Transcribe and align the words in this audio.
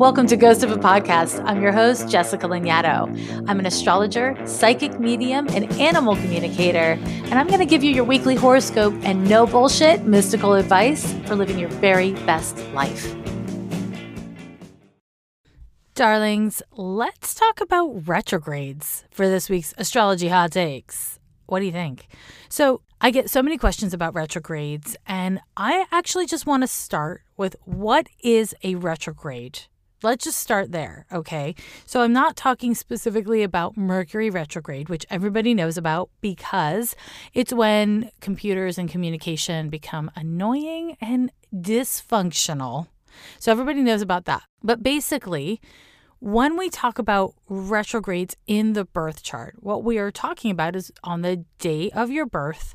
Welcome 0.00 0.28
to 0.28 0.36
Ghost 0.38 0.62
of 0.62 0.72
a 0.72 0.78
Podcast. 0.78 1.44
I'm 1.44 1.60
your 1.60 1.72
host, 1.72 2.08
Jessica 2.08 2.46
Lanyadoo. 2.48 3.44
I'm 3.46 3.58
an 3.58 3.66
astrologer, 3.66 4.34
psychic 4.46 4.98
medium, 4.98 5.46
and 5.48 5.70
animal 5.74 6.16
communicator, 6.16 6.98
and 7.04 7.34
I'm 7.34 7.48
going 7.48 7.58
to 7.58 7.66
give 7.66 7.84
you 7.84 7.92
your 7.92 8.04
weekly 8.04 8.34
horoscope 8.34 8.94
and 9.02 9.28
no 9.28 9.46
bullshit 9.46 10.04
mystical 10.04 10.54
advice 10.54 11.12
for 11.26 11.36
living 11.36 11.58
your 11.58 11.68
very 11.68 12.12
best 12.24 12.56
life. 12.72 13.14
Darlings, 15.94 16.62
let's 16.72 17.34
talk 17.34 17.60
about 17.60 18.08
retrogrades 18.08 19.04
for 19.10 19.28
this 19.28 19.50
week's 19.50 19.74
astrology 19.76 20.28
hot 20.28 20.52
takes. 20.52 21.18
What 21.44 21.60
do 21.60 21.66
you 21.66 21.72
think? 21.72 22.06
So, 22.48 22.80
I 23.02 23.10
get 23.10 23.28
so 23.28 23.42
many 23.42 23.58
questions 23.58 23.92
about 23.92 24.14
retrogrades, 24.14 24.96
and 25.06 25.40
I 25.58 25.84
actually 25.92 26.24
just 26.24 26.46
want 26.46 26.62
to 26.62 26.66
start 26.66 27.20
with 27.36 27.54
what 27.64 28.06
is 28.22 28.54
a 28.62 28.76
retrograde? 28.76 29.60
Let's 30.02 30.24
just 30.24 30.38
start 30.38 30.72
there, 30.72 31.04
okay? 31.12 31.54
So 31.84 32.00
I'm 32.00 32.12
not 32.12 32.34
talking 32.34 32.74
specifically 32.74 33.42
about 33.42 33.76
Mercury 33.76 34.30
retrograde, 34.30 34.88
which 34.88 35.04
everybody 35.10 35.52
knows 35.52 35.76
about 35.76 36.08
because 36.22 36.96
it's 37.34 37.52
when 37.52 38.10
computers 38.20 38.78
and 38.78 38.88
communication 38.88 39.68
become 39.68 40.10
annoying 40.16 40.96
and 41.02 41.30
dysfunctional. 41.54 42.86
So 43.38 43.52
everybody 43.52 43.82
knows 43.82 44.00
about 44.00 44.24
that. 44.24 44.42
But 44.62 44.82
basically, 44.82 45.60
when 46.18 46.56
we 46.56 46.70
talk 46.70 46.98
about 46.98 47.34
retrogrades 47.48 48.36
in 48.46 48.72
the 48.72 48.86
birth 48.86 49.22
chart, 49.22 49.56
what 49.60 49.84
we 49.84 49.98
are 49.98 50.10
talking 50.10 50.50
about 50.50 50.76
is 50.76 50.90
on 51.04 51.20
the 51.20 51.44
day 51.58 51.90
of 51.90 52.10
your 52.10 52.24
birth, 52.24 52.74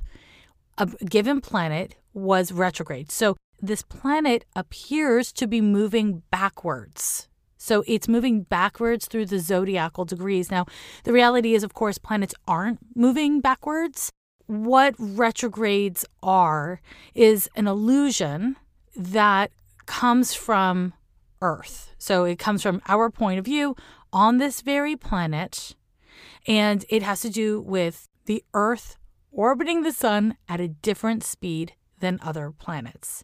a 0.78 0.86
given 1.06 1.42
planet 1.42 1.96
was 2.14 2.52
retrograde. 2.52 3.12
So 3.12 3.36
this 3.62 3.82
planet 3.82 4.46
appears 4.56 5.32
to 5.34 5.48
be 5.48 5.62
moving 5.62 6.24
backwards. 6.32 7.28
So 7.58 7.84
it's 7.88 8.08
moving 8.08 8.44
backwards 8.44 9.08
through 9.08 9.26
the 9.26 9.40
zodiacal 9.40 10.06
degrees. 10.06 10.52
Now, 10.52 10.66
the 11.04 11.14
reality 11.14 11.56
is, 11.56 11.64
of 11.64 11.74
course, 11.74 11.98
planets 11.98 12.36
aren't 12.48 12.80
moving 12.96 13.42
backwards. 13.42 14.12
What 14.46 14.94
retrogrades 15.00 16.06
are 16.22 16.80
is 17.16 17.50
an 17.56 17.68
illusion 17.68 18.58
that 18.96 19.52
comes 19.88 20.34
from 20.34 20.94
Earth. 21.42 21.94
So 21.98 22.24
it 22.26 22.40
comes 22.40 22.62
from 22.62 22.82
our 22.88 23.10
point 23.10 23.40
of 23.40 23.46
view 23.46 23.76
on 24.14 24.38
this 24.38 24.62
very 24.62 24.96
planet, 24.96 25.76
and 26.48 26.86
it 26.90 27.04
has 27.04 27.22
to 27.22 27.30
do 27.30 27.62
with 27.62 28.08
the 28.26 28.44
Earth 28.54 28.98
orbiting 29.32 29.82
the 29.82 29.92
sun 29.92 30.38
at 30.48 30.62
a 30.62 30.68
different 30.68 31.24
speed 31.24 31.74
than 32.06 32.20
other 32.22 32.52
planets. 32.52 33.24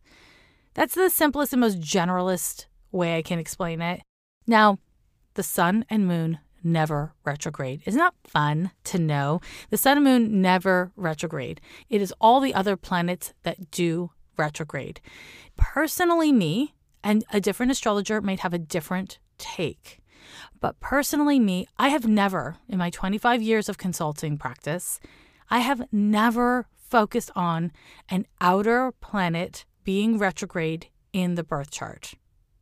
That's 0.73 0.95
the 0.95 1.09
simplest 1.09 1.53
and 1.53 1.61
most 1.61 1.79
generalist 1.79 2.65
way 2.91 3.15
I 3.15 3.21
can 3.21 3.37
explain 3.37 3.79
it. 3.79 4.01
Now, 4.47 4.79
the 5.35 5.43
sun 5.43 5.85
and 5.87 6.07
moon 6.07 6.39
never 6.63 7.13
retrograde. 7.23 7.83
Isn't 7.85 7.99
that 7.99 8.15
fun 8.23 8.71
to 8.85 8.97
know? 8.97 9.39
The 9.69 9.77
sun 9.77 9.97
and 9.97 10.03
moon 10.03 10.41
never 10.41 10.91
retrograde. 10.95 11.61
It 11.89 12.01
is 12.01 12.13
all 12.19 12.39
the 12.39 12.55
other 12.55 12.75
planets 12.75 13.33
that 13.43 13.69
do 13.69 14.11
retrograde. 14.35 14.99
Personally, 15.57 16.31
me 16.31 16.73
and 17.03 17.23
a 17.31 17.39
different 17.39 17.71
astrologer 17.71 18.19
might 18.19 18.39
have 18.39 18.53
a 18.53 18.59
different 18.59 19.19
take. 19.37 19.99
But 20.59 20.79
personally, 20.79 21.39
me, 21.39 21.67
I 21.77 21.89
have 21.89 22.07
never, 22.07 22.57
in 22.67 22.79
my 22.79 22.89
25 22.89 23.43
years 23.43 23.69
of 23.69 23.77
consulting 23.77 24.37
practice, 24.37 24.99
I 25.49 25.59
have 25.59 25.87
never 25.91 26.67
focused 26.91 27.31
on 27.35 27.71
an 28.09 28.27
outer 28.39 28.91
planet 29.01 29.65
being 29.83 30.17
retrograde 30.17 30.87
in 31.13 31.35
the 31.35 31.43
birth 31.43 31.71
chart. 31.71 32.13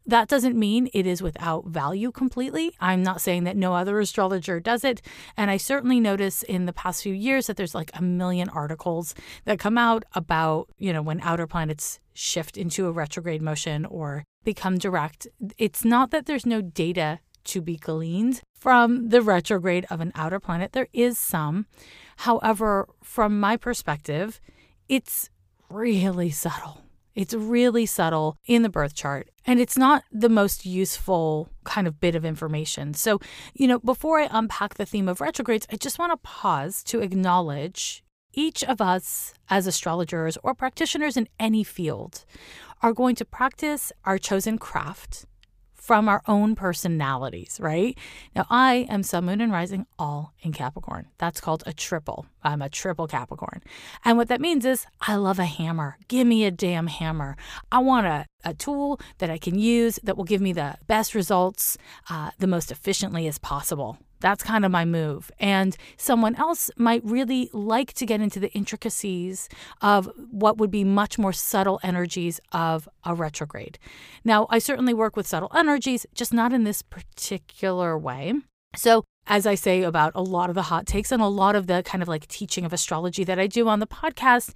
That 0.05 0.27
doesn't 0.27 0.57
mean 0.57 0.89
it 0.93 1.05
is 1.05 1.21
without 1.21 1.67
value 1.67 2.11
completely. 2.11 2.73
I'm 2.79 3.03
not 3.03 3.21
saying 3.21 3.43
that 3.43 3.57
no 3.57 3.75
other 3.75 3.99
astrologer 3.99 4.59
does 4.59 4.83
it. 4.83 5.01
And 5.37 5.51
I 5.51 5.57
certainly 5.57 5.99
notice 5.99 6.41
in 6.41 6.65
the 6.65 6.73
past 6.73 7.03
few 7.03 7.13
years 7.13 7.45
that 7.45 7.57
there's 7.57 7.75
like 7.75 7.91
a 7.93 8.01
million 8.01 8.49
articles 8.49 9.13
that 9.45 9.59
come 9.59 9.77
out 9.77 10.03
about, 10.13 10.69
you 10.79 10.91
know, 10.93 11.03
when 11.03 11.21
outer 11.21 11.45
planets 11.45 11.99
shift 12.13 12.57
into 12.57 12.87
a 12.87 12.91
retrograde 12.91 13.41
motion 13.41 13.85
or 13.85 14.23
become 14.43 14.79
direct. 14.79 15.27
It's 15.59 15.85
not 15.85 16.09
that 16.09 16.25
there's 16.25 16.45
no 16.45 16.61
data 16.61 17.19
to 17.45 17.61
be 17.61 17.77
gleaned 17.77 18.41
from 18.55 19.09
the 19.09 19.21
retrograde 19.21 19.85
of 19.89 20.01
an 20.01 20.11
outer 20.15 20.39
planet. 20.39 20.71
There 20.71 20.87
is 20.91 21.17
some. 21.17 21.67
However, 22.19 22.89
from 23.01 23.39
my 23.39 23.55
perspective, 23.55 24.41
it's 24.89 25.29
really 25.69 26.31
subtle. 26.31 26.81
It's 27.15 27.33
really 27.33 27.85
subtle 27.85 28.35
in 28.45 28.61
the 28.61 28.67
birth 28.67 28.93
chart, 28.93 29.29
and 29.45 29.57
it's 29.57 29.77
not 29.77 30.03
the 30.11 30.27
most 30.27 30.65
useful 30.65 31.47
kind 31.63 31.87
of 31.87 32.01
bit 32.01 32.15
of 32.15 32.25
information. 32.25 32.93
So, 32.93 33.21
you 33.53 33.67
know, 33.67 33.79
before 33.79 34.19
I 34.19 34.27
unpack 34.29 34.73
the 34.73 34.85
theme 34.85 35.07
of 35.07 35.21
retrogrades, 35.21 35.65
I 35.71 35.77
just 35.77 35.97
want 35.97 36.11
to 36.11 36.17
pause 36.17 36.83
to 36.85 36.99
acknowledge 36.99 38.03
each 38.33 38.65
of 38.65 38.81
us 38.81 39.33
as 39.49 39.65
astrologers 39.65 40.37
or 40.43 40.53
practitioners 40.53 41.15
in 41.15 41.29
any 41.39 41.63
field 41.63 42.25
are 42.81 42.91
going 42.91 43.15
to 43.15 43.23
practice 43.23 43.93
our 44.03 44.17
chosen 44.17 44.57
craft 44.57 45.25
from 45.89 46.07
our 46.07 46.21
own 46.27 46.53
personalities, 46.53 47.57
right? 47.59 47.97
Now, 48.35 48.45
I 48.47 48.85
am 48.91 49.01
Sun, 49.01 49.25
Moon, 49.25 49.41
and 49.41 49.51
Rising 49.51 49.87
all 49.97 50.35
in 50.39 50.53
Capricorn. 50.53 51.07
That's 51.17 51.41
called 51.41 51.63
a 51.65 51.73
triple. 51.73 52.27
I'm 52.43 52.61
a 52.61 52.69
triple 52.69 53.07
Capricorn. 53.07 53.63
And 54.05 54.15
what 54.15 54.27
that 54.27 54.39
means 54.39 54.65
is 54.65 54.85
I 55.01 55.15
love 55.15 55.39
a 55.39 55.45
hammer. 55.45 55.97
Give 56.07 56.27
me 56.27 56.45
a 56.45 56.51
damn 56.51 56.85
hammer. 56.85 57.37
I 57.71 57.79
want 57.79 58.05
a, 58.05 58.27
a 58.43 58.53
tool 58.53 58.99
that 59.17 59.31
I 59.31 59.39
can 59.39 59.57
use 59.57 59.97
that 60.03 60.15
will 60.15 60.25
give 60.25 60.41
me 60.41 60.53
the 60.53 60.75
best 60.85 61.15
results 61.15 61.75
uh, 62.07 62.29
the 62.37 62.45
most 62.45 62.71
efficiently 62.71 63.25
as 63.25 63.39
possible. 63.39 63.97
That's 64.19 64.43
kind 64.43 64.65
of 64.65 64.71
my 64.71 64.85
move. 64.85 65.31
And 65.39 65.75
someone 65.97 66.35
else 66.35 66.69
might 66.77 67.03
really 67.05 67.49
like 67.53 67.93
to 67.93 68.05
get 68.05 68.21
into 68.21 68.39
the 68.39 68.51
intricacies 68.51 69.49
of 69.81 70.09
what 70.29 70.57
would 70.57 70.71
be 70.71 70.83
much 70.83 71.17
more 71.17 71.33
subtle 71.33 71.79
energies 71.83 72.39
of 72.51 72.87
a 73.03 73.15
retrograde. 73.15 73.79
Now, 74.23 74.47
I 74.49 74.59
certainly 74.59 74.93
work 74.93 75.15
with 75.15 75.27
subtle 75.27 75.51
energies, 75.55 76.05
just 76.13 76.33
not 76.33 76.53
in 76.53 76.63
this 76.63 76.81
particular 76.81 77.97
way. 77.97 78.33
So, 78.75 79.03
as 79.25 79.45
I 79.47 79.55
say 79.55 79.83
about 79.83 80.11
a 80.15 80.21
lot 80.21 80.49
of 80.49 80.55
the 80.55 80.63
hot 80.63 80.85
takes 80.85 81.11
and 81.11 81.21
a 81.21 81.27
lot 81.27 81.55
of 81.55 81.67
the 81.67 81.83
kind 81.83 82.01
of 82.01 82.07
like 82.07 82.27
teaching 82.27 82.65
of 82.65 82.73
astrology 82.73 83.23
that 83.23 83.39
I 83.39 83.47
do 83.47 83.67
on 83.67 83.79
the 83.79 83.87
podcast, 83.87 84.53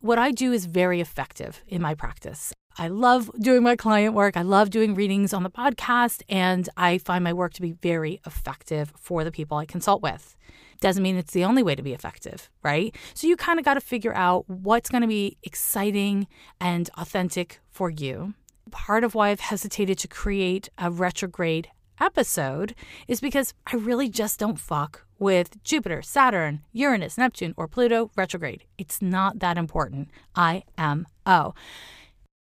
what 0.00 0.18
I 0.18 0.30
do 0.30 0.52
is 0.52 0.66
very 0.66 1.00
effective 1.00 1.62
in 1.66 1.82
my 1.82 1.94
practice. 1.94 2.52
I 2.78 2.88
love 2.88 3.30
doing 3.38 3.62
my 3.62 3.76
client 3.76 4.14
work. 4.14 4.36
I 4.36 4.42
love 4.42 4.70
doing 4.70 4.94
readings 4.94 5.34
on 5.34 5.42
the 5.42 5.50
podcast, 5.50 6.22
and 6.28 6.68
I 6.76 6.98
find 6.98 7.22
my 7.22 7.32
work 7.32 7.52
to 7.54 7.62
be 7.62 7.72
very 7.72 8.20
effective 8.26 8.92
for 8.96 9.24
the 9.24 9.32
people 9.32 9.58
I 9.58 9.66
consult 9.66 10.02
with. 10.02 10.36
Doesn't 10.80 11.02
mean 11.02 11.16
it's 11.16 11.32
the 11.32 11.44
only 11.44 11.62
way 11.62 11.74
to 11.74 11.82
be 11.82 11.92
effective, 11.92 12.50
right? 12.62 12.94
So 13.14 13.26
you 13.26 13.36
kind 13.36 13.58
of 13.58 13.64
got 13.64 13.74
to 13.74 13.80
figure 13.80 14.14
out 14.14 14.48
what's 14.48 14.90
going 14.90 15.02
to 15.02 15.08
be 15.08 15.36
exciting 15.42 16.26
and 16.60 16.90
authentic 16.96 17.60
for 17.70 17.90
you. 17.90 18.34
Part 18.70 19.04
of 19.04 19.14
why 19.14 19.28
I've 19.28 19.40
hesitated 19.40 19.98
to 19.98 20.08
create 20.08 20.70
a 20.78 20.90
retrograde 20.90 21.68
episode 22.00 22.74
is 23.06 23.20
because 23.20 23.54
I 23.72 23.76
really 23.76 24.08
just 24.08 24.40
don't 24.40 24.58
fuck 24.58 25.06
with 25.18 25.62
Jupiter, 25.62 26.02
Saturn, 26.02 26.62
Uranus, 26.72 27.16
Neptune, 27.16 27.54
or 27.56 27.68
Pluto 27.68 28.10
retrograde. 28.16 28.64
It's 28.76 29.00
not 29.00 29.38
that 29.38 29.56
important. 29.56 30.08
I 30.34 30.64
am 30.76 31.06
IMO. 31.24 31.54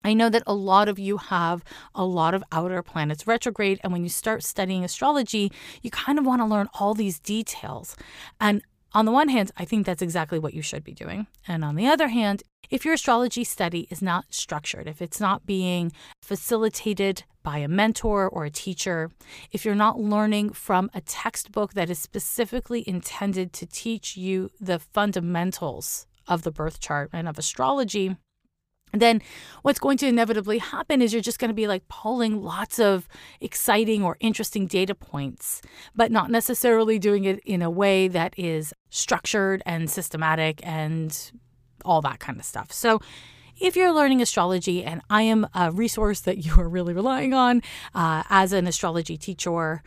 I 0.05 0.15
know 0.15 0.31
that 0.31 0.45
a 0.47 0.55
lot 0.55 0.89
of 0.89 0.99
you 0.99 1.17
have 1.19 1.65
a 1.95 2.05
lot 2.05 2.35
of 2.35 2.45
outer 2.53 2.83
planets 2.83 3.27
retrograde, 3.27 3.81
and 3.83 3.93
when 3.93 4.03
you 4.03 4.09
start 4.09 4.43
studying 4.43 4.85
astrology, 4.85 5.53
you 5.83 5.91
kind 5.91 6.19
of 6.19 6.27
want 6.27 6.41
to 6.41 6.47
learn 6.47 6.69
all 6.79 6.95
these 6.95 7.19
details. 7.19 7.97
And 8.41 8.63
on 8.93 9.05
the 9.05 9.13
one 9.13 9.29
hand, 9.29 9.51
I 9.57 9.65
think 9.65 9.85
that's 9.85 10.01
exactly 10.01 10.39
what 10.39 10.55
you 10.55 10.63
should 10.63 10.83
be 10.83 10.95
doing. 10.95 11.27
And 11.47 11.65
on 11.65 11.75
the 11.75 11.87
other 11.87 12.09
hand, 12.09 12.43
if 12.71 12.85
your 12.85 12.95
astrology 12.95 13.45
study 13.45 13.87
is 13.91 14.01
not 14.01 14.27
structured, 14.31 14.87
if 14.87 15.03
it's 15.03 15.21
not 15.21 15.47
being 15.47 15.93
facilitated 16.23 17.25
by 17.43 17.59
a 17.59 17.69
mentor 17.69 18.29
or 18.29 18.45
a 18.45 18.51
teacher, 18.51 19.11
if 19.53 19.65
you're 19.65 19.75
not 19.75 19.99
learning 19.99 20.51
from 20.51 20.91
a 20.95 21.01
textbook 21.01 21.75
that 21.75 21.91
is 21.91 21.99
specifically 21.99 22.87
intended 22.87 23.53
to 23.55 23.67
teach 23.67 24.17
you 24.17 24.51
the 24.61 24.79
fundamentals 24.79 26.07
of 26.27 26.43
the 26.43 26.51
birth 26.51 26.81
chart 26.81 27.11
and 27.13 27.29
of 27.29 27.39
astrology, 27.39 28.17
then 28.93 29.23
what's 29.63 29.79
going 29.79 29.99
to 29.99 30.07
inevitably 30.07 30.59
happen 30.59 31.03
is 31.03 31.13
you're 31.13 31.23
just 31.23 31.39
going 31.39 31.51
to 31.51 31.55
be 31.55 31.67
like 31.67 31.87
pulling 31.89 32.43
lots 32.43 32.79
of 32.79 33.09
exciting 33.41 34.03
or 34.03 34.17
interesting 34.21 34.67
data 34.67 34.95
points, 34.95 35.63
but 35.95 36.11
not 36.11 36.31
necessarily 36.31 36.99
doing 36.99 37.25
it 37.25 37.41
in 37.41 37.63
a 37.63 37.71
way 37.71 38.09
that 38.09 38.35
is 38.39 38.73
structured 38.91 39.63
and 39.67 39.91
systematic 39.91 40.61
and 40.63 41.33
all 41.85 42.01
that 42.03 42.19
kind 42.19 42.39
of 42.39 42.45
stuff. 42.45 42.73
So, 42.73 43.01
if 43.61 43.75
you're 43.75 43.93
learning 43.93 44.23
astrology, 44.23 44.85
and 44.85 45.03
I 45.11 45.23
am 45.23 45.47
a 45.53 45.73
resource 45.73 46.21
that 46.21 46.39
you 46.45 46.55
are 46.59 46.69
really 46.69 46.95
relying 46.95 47.35
on 47.35 47.63
uh, 47.95 48.23
as 48.31 48.53
an 48.53 48.67
astrology 48.67 49.17
teacher, 49.17 49.83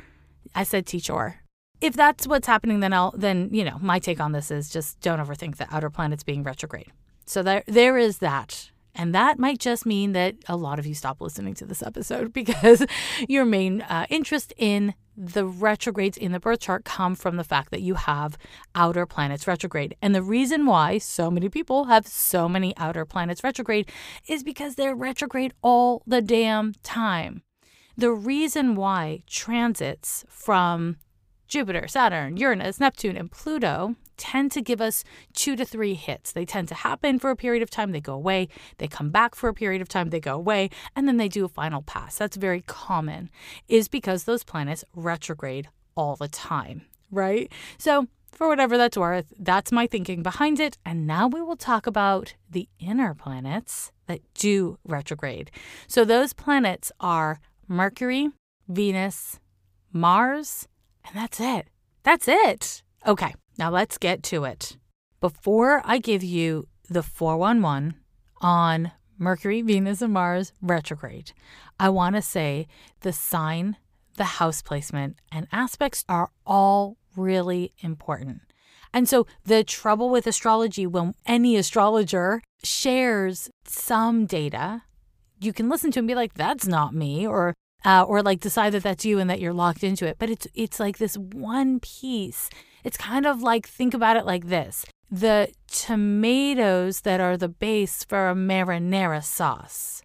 I 0.54 0.64
said 0.64 0.86
teacher. 0.86 1.38
If 1.80 1.96
that's 1.96 2.28
what's 2.28 2.48
happening, 2.48 2.80
then 2.82 2.94
I'll 2.94 3.12
then 3.18 3.50
you 3.52 3.64
know 3.64 3.78
my 3.82 3.98
take 3.98 4.20
on 4.20 4.34
this 4.34 4.52
is 4.52 4.70
just 4.70 5.00
don't 5.02 5.20
overthink 5.20 5.58
the 5.58 5.74
outer 5.74 5.90
planets 5.90 6.24
being 6.24 6.44
retrograde. 6.44 6.92
So 7.26 7.42
there 7.42 7.64
there 7.66 7.98
is 7.98 8.20
that. 8.20 8.71
And 8.96 9.16
that 9.16 9.40
might 9.40 9.60
just 9.60 9.86
mean 9.86 10.12
that 10.14 10.36
a 10.48 10.56
lot 10.56 10.80
of 10.80 10.86
you 10.86 10.94
stop 10.94 11.22
listening 11.22 11.54
to 11.56 11.66
this 11.66 11.82
episode 11.82 12.34
because 12.42 12.86
your 13.28 13.46
main 13.46 13.82
uh, 13.82 14.06
interest 14.10 14.54
in 14.58 14.94
the 15.16 15.46
retrogrades 15.46 16.18
in 16.18 16.32
the 16.32 16.40
birth 16.40 16.62
chart 16.62 16.86
come 16.86 17.16
from 17.16 17.36
the 17.36 17.44
fact 17.44 17.70
that 17.72 17.82
you 17.82 17.96
have 17.96 18.38
outer 18.76 19.06
planets 19.06 19.46
retrograde. 19.46 19.96
And 20.02 20.16
the 20.16 20.24
reason 20.24 20.66
why 20.66 20.98
so 20.98 21.30
many 21.30 21.50
people 21.50 21.86
have 21.86 22.08
so 22.08 22.48
many 22.48 22.76
outer 22.78 23.06
planets 23.06 23.44
retrograde 23.44 23.90
is 24.28 24.44
because 24.44 24.76
they're 24.76 24.96
retrograde 24.96 25.54
all 25.62 26.02
the 26.08 26.22
damn 26.22 26.74
time. 26.82 27.44
The 27.98 28.12
reason 28.12 28.76
why 28.76 29.24
transits 29.28 30.26
from 30.30 30.98
Jupiter, 31.48 31.88
Saturn, 31.88 32.38
Uranus, 32.38 32.80
Neptune, 32.80 33.18
and 33.18 33.30
Pluto 33.30 33.96
tend 34.18 34.52
to 34.52 34.62
give 34.62 34.82
us 34.82 35.04
two 35.34 35.56
to 35.56 35.66
three 35.66 35.94
hits. 35.94 36.32
They 36.32 36.46
tend 36.46 36.68
to 36.70 36.76
happen 36.76 37.20
for 37.20 37.30
a 37.30 37.36
period 37.36 37.64
of 37.64 37.70
time, 37.70 37.92
they 37.92 38.02
go 38.02 38.14
away, 38.14 38.48
they 38.78 38.88
come 38.88 39.10
back 39.10 39.36
for 39.36 39.50
a 39.50 39.54
period 39.54 39.82
of 39.82 39.90
time, 39.90 40.10
they 40.10 40.20
go 40.20 40.36
away, 40.36 40.70
and 40.96 41.08
then 41.08 41.18
they 41.18 41.28
do 41.28 41.46
a 41.46 41.50
final 41.50 41.82
pass. 41.82 42.18
That's 42.18 42.38
very 42.38 42.62
common, 42.62 43.30
is 43.68 43.88
because 43.88 44.24
those 44.24 44.44
planets 44.44 44.84
retrograde 44.96 45.70
all 45.96 46.16
the 46.16 46.28
time, 46.28 46.84
right? 47.10 47.52
So, 47.78 48.08
for 48.32 48.48
whatever 48.48 48.78
that's 48.78 48.98
worth, 48.98 49.34
that's 49.38 49.72
my 49.72 49.88
thinking 49.88 50.24
behind 50.24 50.60
it. 50.60 50.78
And 50.86 51.06
now 51.06 51.28
we 51.28 51.42
will 51.42 51.58
talk 51.58 51.86
about 51.86 52.34
the 52.50 52.70
inner 52.80 53.14
planets 53.14 53.92
that 54.08 54.22
do 54.34 54.78
retrograde. 54.86 55.52
So, 55.88 56.06
those 56.06 56.34
planets 56.34 56.92
are 57.00 57.40
Mercury, 57.68 58.30
Venus, 58.68 59.40
Mars, 59.92 60.68
and 61.06 61.16
that's 61.16 61.40
it. 61.40 61.68
That's 62.04 62.28
it. 62.28 62.84
Okay, 63.06 63.34
now 63.62 63.70
let's 63.70 64.00
get 64.00 64.24
to 64.24 64.44
it. 64.44 64.76
Before 65.20 65.84
I 65.86 66.00
give 66.00 66.24
you 66.24 66.68
the 66.90 67.04
411 67.04 67.94
on 68.42 68.92
Mercury, 69.20 69.62
Venus, 69.62 70.02
and 70.02 70.12
Mars 70.12 70.52
retrograde, 70.64 71.34
I 71.80 71.90
want 71.90 72.16
to 72.16 72.24
say 72.24 72.68
the 73.02 73.14
sign, 73.14 73.78
the 74.18 74.42
house 74.42 74.64
placement, 74.64 75.18
and 75.32 75.48
aspects 75.52 76.04
are 76.10 76.32
all 76.44 76.98
really 77.16 77.72
important. 77.82 78.42
And 78.96 79.08
so, 79.08 79.28
the 79.46 79.64
trouble 79.64 80.10
with 80.10 80.26
astrology 80.26 80.88
when 80.88 81.14
any 81.28 81.56
astrologer 81.56 82.42
shares 82.64 83.52
some 83.64 84.26
data, 84.26 84.82
you 85.40 85.54
can 85.54 85.70
listen 85.70 85.92
to 85.92 86.00
and 86.00 86.08
be 86.08 86.16
like, 86.16 86.34
that's 86.34 86.66
not 86.66 86.96
me, 86.96 87.28
or 87.28 87.54
uh, 87.86 88.06
or 88.08 88.24
like 88.24 88.40
decide 88.40 88.74
that 88.74 88.82
that's 88.82 89.06
you 89.06 89.20
and 89.20 89.30
that 89.30 89.40
you're 89.40 89.54
locked 89.54 89.84
into 89.84 90.08
it. 90.08 90.18
But 90.18 90.32
it's 90.32 90.48
it's 90.56 90.80
like 90.80 90.98
this 90.98 91.16
one 91.16 91.80
piece. 91.80 92.50
It's 92.84 92.98
kind 92.98 93.26
of 93.26 93.42
like 93.42 93.68
think 93.68 93.94
about 93.94 94.18
it 94.18 94.26
like 94.26 94.48
this: 94.48 94.86
the 95.10 95.52
tomatoes 95.68 97.02
that 97.02 97.20
are 97.20 97.38
the 97.38 97.50
base 97.50 98.04
for 98.04 98.30
a 98.30 98.36
marinara 98.36 99.24
sauce. 99.24 100.02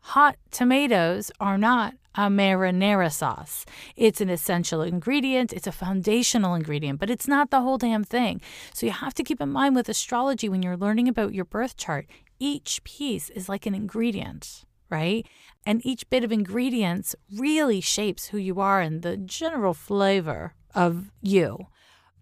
Hot 0.00 0.36
tomatoes 0.50 1.30
are 1.38 1.56
not 1.56 1.94
a 2.14 2.28
marinara 2.28 3.10
sauce. 3.10 3.64
It's 3.96 4.20
an 4.20 4.28
essential 4.28 4.82
ingredient, 4.82 5.52
it's 5.52 5.66
a 5.66 5.72
foundational 5.72 6.54
ingredient, 6.54 6.98
but 7.00 7.08
it's 7.08 7.28
not 7.28 7.50
the 7.50 7.60
whole 7.60 7.78
damn 7.78 8.04
thing. 8.04 8.40
So 8.74 8.86
you 8.86 8.92
have 8.92 9.14
to 9.14 9.24
keep 9.24 9.40
in 9.40 9.48
mind 9.48 9.74
with 9.76 9.88
astrology 9.88 10.48
when 10.48 10.62
you're 10.62 10.76
learning 10.76 11.08
about 11.08 11.34
your 11.34 11.44
birth 11.44 11.76
chart, 11.76 12.06
each 12.38 12.82
piece 12.84 13.30
is 13.30 13.48
like 13.48 13.64
an 13.64 13.74
ingredient 13.74 14.64
right? 14.92 15.26
And 15.64 15.84
each 15.86 16.08
bit 16.10 16.22
of 16.22 16.30
ingredients 16.30 17.16
really 17.34 17.80
shapes 17.80 18.26
who 18.26 18.36
you 18.36 18.60
are 18.60 18.80
and 18.82 19.00
the 19.00 19.16
general 19.16 19.72
flavor 19.72 20.54
of 20.74 21.10
you. 21.22 21.66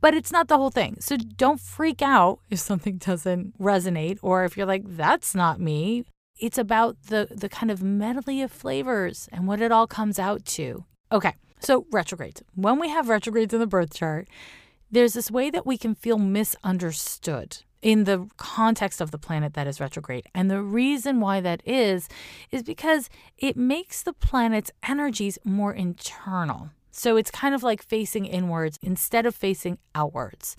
But 0.01 0.15
it's 0.15 0.33
not 0.33 0.49
the 0.49 0.57
whole 0.57 0.71
thing. 0.71 0.97
So 1.01 1.17
don't 1.17 1.61
freak 1.61 2.03
out 2.03 2.41
if 2.49 2.59
something 2.59 2.97
doesn't 2.97 3.59
resonate 3.59 4.19
or 4.23 4.45
if 4.45 4.57
you're 4.57 4.67
like, 4.67 4.85
that's 4.87 5.35
not 5.35 5.61
me. 5.61 6.05
It's 6.39 6.59
about 6.59 6.97
the, 7.09 7.29
the 7.31 7.49
kind 7.49 7.71
of 7.71 7.83
medley 7.83 8.41
of 8.41 8.51
flavors 8.51 9.29
and 9.31 9.47
what 9.47 9.61
it 9.61 9.71
all 9.71 9.87
comes 9.87 10.19
out 10.19 10.45
to. 10.47 10.85
Okay, 11.13 11.35
so 11.59 11.87
retrogrades. 11.93 12.43
When 12.55 12.81
we 12.81 12.89
have 12.89 13.09
retrogrades 13.09 13.53
in 13.53 13.61
the 13.61 13.67
birth 13.67 13.95
chart, 13.95 14.29
there's 14.91 15.13
this 15.13 15.31
way 15.31 15.51
that 15.51 15.67
we 15.67 15.77
can 15.77 15.95
feel 15.95 16.19
misunderstood 16.19 17.59
in 17.83 18.05
the 18.05 18.29
context 18.37 19.01
of 19.01 19.11
the 19.11 19.19
planet 19.19 19.55
that 19.55 19.67
is 19.67 19.81
retrograde. 19.81 20.27
And 20.35 20.51
the 20.51 20.63
reason 20.63 21.21
why 21.21 21.41
that 21.41 21.63
is, 21.67 22.09
is 22.51 22.63
because 22.63 23.09
it 23.39 23.57
makes 23.57 24.03
the 24.03 24.13
planet's 24.13 24.71
energies 24.87 25.39
more 25.45 25.73
internal. 25.73 26.71
So 27.01 27.17
it's 27.17 27.31
kind 27.31 27.55
of 27.55 27.63
like 27.63 27.83
facing 27.83 28.27
inwards 28.27 28.79
instead 28.83 29.25
of 29.25 29.35
facing 29.35 29.79
outwards. 29.95 30.55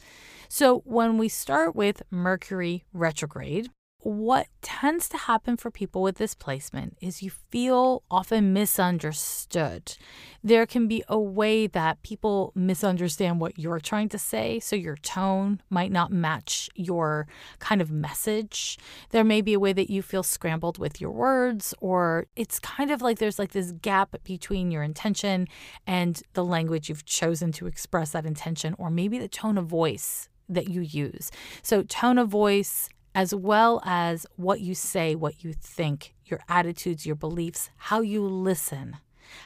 So 0.49 0.79
when 0.85 1.19
we 1.19 1.29
start 1.29 1.75
with 1.75 2.01
Mercury 2.09 2.83
retrograde, 2.93 3.69
what 4.03 4.47
tends 4.63 5.07
to 5.09 5.17
happen 5.17 5.55
for 5.57 5.69
people 5.69 6.01
with 6.01 6.17
this 6.17 6.33
placement 6.33 6.97
is 7.01 7.21
you 7.21 7.29
feel 7.29 8.01
often 8.09 8.51
misunderstood. 8.51 9.95
There 10.43 10.65
can 10.65 10.87
be 10.87 11.03
a 11.07 11.19
way 11.19 11.67
that 11.67 12.01
people 12.01 12.51
misunderstand 12.55 13.39
what 13.39 13.59
you're 13.59 13.79
trying 13.79 14.09
to 14.09 14.17
say, 14.17 14.59
so 14.59 14.75
your 14.75 14.95
tone 14.95 15.61
might 15.69 15.91
not 15.91 16.11
match 16.11 16.67
your 16.73 17.27
kind 17.59 17.79
of 17.79 17.91
message. 17.91 18.79
There 19.11 19.23
may 19.23 19.41
be 19.41 19.53
a 19.53 19.59
way 19.59 19.71
that 19.71 19.91
you 19.91 20.01
feel 20.01 20.23
scrambled 20.23 20.79
with 20.79 20.99
your 20.99 21.11
words, 21.11 21.75
or 21.79 22.25
it's 22.35 22.59
kind 22.59 22.89
of 22.89 23.03
like 23.03 23.19
there's 23.19 23.37
like 23.37 23.51
this 23.51 23.71
gap 23.71 24.15
between 24.23 24.71
your 24.71 24.81
intention 24.81 25.47
and 25.85 26.23
the 26.33 26.43
language 26.43 26.89
you've 26.89 27.05
chosen 27.05 27.51
to 27.51 27.67
express 27.67 28.11
that 28.11 28.25
intention, 28.25 28.73
or 28.79 28.89
maybe 28.89 29.19
the 29.19 29.27
tone 29.27 29.59
of 29.59 29.67
voice 29.67 30.27
that 30.49 30.69
you 30.69 30.81
use. 30.81 31.29
So, 31.61 31.83
tone 31.83 32.17
of 32.17 32.29
voice 32.29 32.89
as 33.13 33.33
well 33.35 33.81
as 33.85 34.25
what 34.35 34.61
you 34.61 34.73
say, 34.73 35.15
what 35.15 35.43
you 35.43 35.53
think, 35.53 36.13
your 36.25 36.39
attitudes, 36.47 37.05
your 37.05 37.15
beliefs, 37.15 37.69
how 37.75 38.01
you 38.01 38.23
listen, 38.23 38.97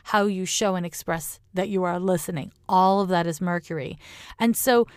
how 0.04 0.26
you 0.26 0.46
show 0.46 0.76
and 0.76 0.86
express 0.86 1.40
that 1.54 1.70
you 1.70 1.84
are 1.84 2.00
listening. 2.00 2.52
All 2.68 3.02
of 3.02 3.10
that 3.10 3.28
is 3.28 3.42
Mercury. 3.42 3.98
And 4.40 4.56
so, 4.56 4.88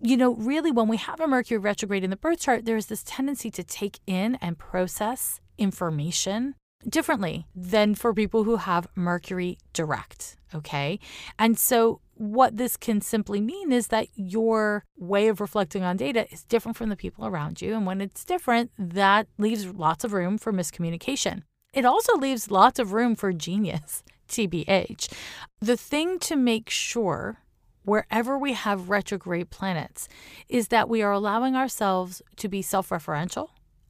you 0.00 0.16
know, 0.16 0.34
really, 0.34 0.70
when 0.70 0.88
we 0.88 0.96
have 0.96 1.20
a 1.20 1.26
Mercury 1.26 1.58
retrograde 1.58 2.04
in 2.04 2.10
the 2.10 2.16
birth 2.16 2.40
chart, 2.40 2.64
there's 2.64 2.86
this 2.86 3.02
tendency 3.02 3.50
to 3.50 3.64
take 3.64 3.98
in 4.06 4.36
and 4.36 4.58
process 4.58 5.40
information 5.56 6.54
differently 6.88 7.46
than 7.54 7.94
for 7.94 8.14
people 8.14 8.44
who 8.44 8.56
have 8.56 8.86
Mercury 8.94 9.58
direct. 9.72 10.36
Okay. 10.54 10.98
And 11.38 11.58
so 11.58 12.00
what 12.18 12.56
this 12.56 12.76
can 12.76 13.00
simply 13.00 13.40
mean 13.40 13.72
is 13.72 13.88
that 13.88 14.08
your 14.14 14.84
way 14.96 15.28
of 15.28 15.40
reflecting 15.40 15.84
on 15.84 15.96
data 15.96 16.30
is 16.32 16.44
different 16.44 16.76
from 16.76 16.88
the 16.88 16.96
people 16.96 17.24
around 17.24 17.62
you. 17.62 17.74
And 17.74 17.86
when 17.86 18.00
it's 18.00 18.24
different, 18.24 18.72
that 18.78 19.28
leaves 19.38 19.66
lots 19.66 20.04
of 20.04 20.12
room 20.12 20.36
for 20.36 20.52
miscommunication. 20.52 21.42
It 21.72 21.84
also 21.84 22.16
leaves 22.16 22.50
lots 22.50 22.78
of 22.78 22.92
room 22.92 23.14
for 23.14 23.32
genius, 23.32 24.02
TBH. 24.28 25.12
The 25.60 25.76
thing 25.76 26.18
to 26.20 26.36
make 26.36 26.70
sure 26.70 27.38
wherever 27.84 28.36
we 28.36 28.52
have 28.52 28.90
retrograde 28.90 29.50
planets 29.50 30.08
is 30.48 30.68
that 30.68 30.88
we 30.88 31.02
are 31.02 31.12
allowing 31.12 31.54
ourselves 31.54 32.20
to 32.36 32.48
be 32.48 32.62
self 32.62 32.88
referential 32.88 33.48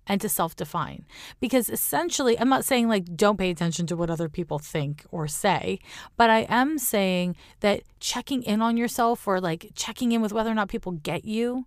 and 0.08 0.20
to 0.20 0.28
self 0.28 0.56
define. 0.56 1.04
Because 1.38 1.68
essentially, 1.68 2.38
I'm 2.38 2.48
not 2.48 2.64
saying 2.64 2.88
like 2.88 3.16
don't 3.16 3.38
pay 3.38 3.50
attention 3.50 3.86
to 3.88 3.96
what 3.96 4.10
other 4.10 4.28
people 4.28 4.58
think 4.58 5.04
or 5.10 5.28
say, 5.28 5.78
but 6.16 6.30
I 6.30 6.46
am 6.48 6.78
saying 6.78 7.36
that 7.60 7.82
checking 8.00 8.42
in 8.42 8.62
on 8.62 8.76
yourself 8.76 9.28
or 9.28 9.40
like 9.40 9.70
checking 9.74 10.12
in 10.12 10.22
with 10.22 10.32
whether 10.32 10.50
or 10.50 10.54
not 10.54 10.68
people 10.68 10.92
get 10.92 11.24
you 11.24 11.66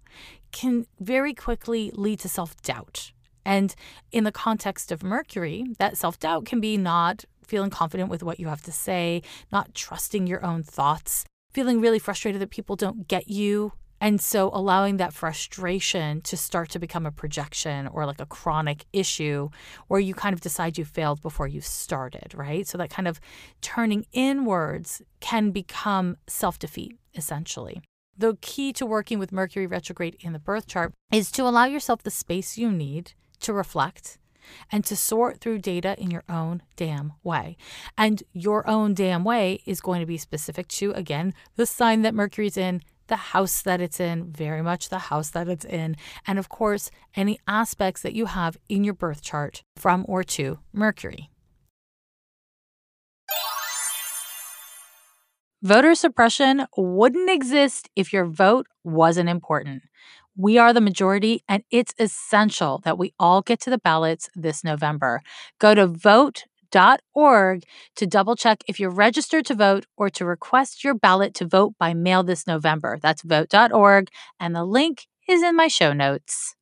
can 0.51 0.85
very 0.99 1.33
quickly 1.33 1.91
lead 1.93 2.19
to 2.19 2.29
self 2.29 2.59
doubt. 2.61 3.11
And 3.45 3.73
in 4.11 4.23
the 4.23 4.31
context 4.31 4.91
of 4.91 5.03
Mercury, 5.03 5.65
that 5.79 5.97
self 5.97 6.19
doubt 6.19 6.45
can 6.45 6.59
be 6.59 6.77
not 6.77 7.25
feeling 7.45 7.69
confident 7.69 8.09
with 8.09 8.23
what 8.23 8.39
you 8.39 8.47
have 8.47 8.61
to 8.63 8.71
say, 8.71 9.21
not 9.51 9.75
trusting 9.75 10.25
your 10.25 10.43
own 10.45 10.63
thoughts, 10.63 11.25
feeling 11.51 11.81
really 11.81 11.99
frustrated 11.99 12.41
that 12.41 12.49
people 12.49 12.75
don't 12.75 13.07
get 13.07 13.27
you 13.27 13.73
and 14.01 14.19
so 14.19 14.49
allowing 14.51 14.97
that 14.97 15.13
frustration 15.13 16.21
to 16.21 16.35
start 16.35 16.69
to 16.71 16.79
become 16.79 17.05
a 17.05 17.11
projection 17.11 17.87
or 17.87 18.07
like 18.07 18.19
a 18.19 18.25
chronic 18.25 18.85
issue 18.91 19.49
where 19.87 19.99
you 19.99 20.15
kind 20.15 20.33
of 20.33 20.41
decide 20.41 20.79
you 20.79 20.83
failed 20.83 21.21
before 21.21 21.47
you 21.47 21.61
started, 21.61 22.33
right? 22.33 22.67
So 22.67 22.79
that 22.79 22.89
kind 22.89 23.07
of 23.07 23.21
turning 23.61 24.07
inwards 24.11 25.03
can 25.19 25.51
become 25.51 26.17
self 26.27 26.57
defeat, 26.57 26.97
essentially. 27.13 27.83
The 28.17 28.37
key 28.41 28.73
to 28.73 28.85
working 28.87 29.19
with 29.19 29.31
Mercury 29.31 29.67
retrograde 29.67 30.17
in 30.19 30.33
the 30.33 30.39
birth 30.39 30.67
chart 30.67 30.93
is 31.13 31.31
to 31.31 31.43
allow 31.43 31.65
yourself 31.65 32.01
the 32.01 32.11
space 32.11 32.57
you 32.57 32.71
need 32.71 33.13
to 33.41 33.53
reflect 33.53 34.17
and 34.71 34.83
to 34.85 34.95
sort 34.95 35.39
through 35.39 35.59
data 35.59 35.95
in 35.99 36.09
your 36.09 36.23
own 36.27 36.63
damn 36.75 37.13
way. 37.23 37.55
And 37.97 38.23
your 38.33 38.67
own 38.67 38.93
damn 38.93 39.23
way 39.23 39.61
is 39.65 39.79
going 39.81 39.99
to 39.99 40.05
be 40.05 40.17
specific 40.17 40.67
to, 40.69 40.91
again, 40.91 41.33
the 41.55 41.65
sign 41.65 42.01
that 42.01 42.15
Mercury's 42.15 42.57
in, 42.57 42.81
the 43.11 43.17
house 43.17 43.61
that 43.61 43.81
it's 43.81 43.99
in, 43.99 44.31
very 44.31 44.61
much 44.61 44.87
the 44.87 44.97
house 45.11 45.29
that 45.31 45.49
it's 45.49 45.65
in, 45.65 45.97
and 46.25 46.39
of 46.39 46.47
course, 46.47 46.89
any 47.13 47.37
aspects 47.45 48.01
that 48.01 48.13
you 48.13 48.25
have 48.25 48.57
in 48.69 48.85
your 48.85 48.93
birth 48.93 49.21
chart 49.21 49.63
from 49.75 50.05
or 50.07 50.23
to 50.23 50.59
Mercury. 50.73 51.29
Voter 55.61 55.93
suppression 55.93 56.65
wouldn't 56.77 57.29
exist 57.29 57.89
if 57.97 58.13
your 58.13 58.25
vote 58.25 58.65
wasn't 58.83 59.29
important. 59.29 59.83
We 60.37 60.57
are 60.57 60.71
the 60.71 60.79
majority, 60.79 61.43
and 61.49 61.63
it's 61.69 61.93
essential 61.99 62.79
that 62.85 62.97
we 62.97 63.13
all 63.19 63.41
get 63.41 63.59
to 63.61 63.69
the 63.69 63.77
ballots 63.77 64.29
this 64.33 64.63
November. 64.63 65.21
Go 65.59 65.75
to 65.75 65.85
vote.org 66.71 67.63
to 67.95 68.07
double 68.07 68.35
check 68.35 68.63
if 68.67 68.79
you're 68.79 68.89
registered 68.89 69.45
to 69.45 69.55
vote 69.55 69.85
or 69.97 70.09
to 70.09 70.25
request 70.25 70.83
your 70.83 70.93
ballot 70.93 71.33
to 71.35 71.47
vote 71.47 71.73
by 71.79 71.93
mail 71.93 72.23
this 72.23 72.47
November. 72.47 72.97
That's 73.01 73.21
vote.org, 73.21 74.09
and 74.39 74.55
the 74.55 74.65
link 74.65 75.07
is 75.27 75.43
in 75.43 75.55
my 75.55 75.67
show 75.67 75.93
notes. 75.93 76.55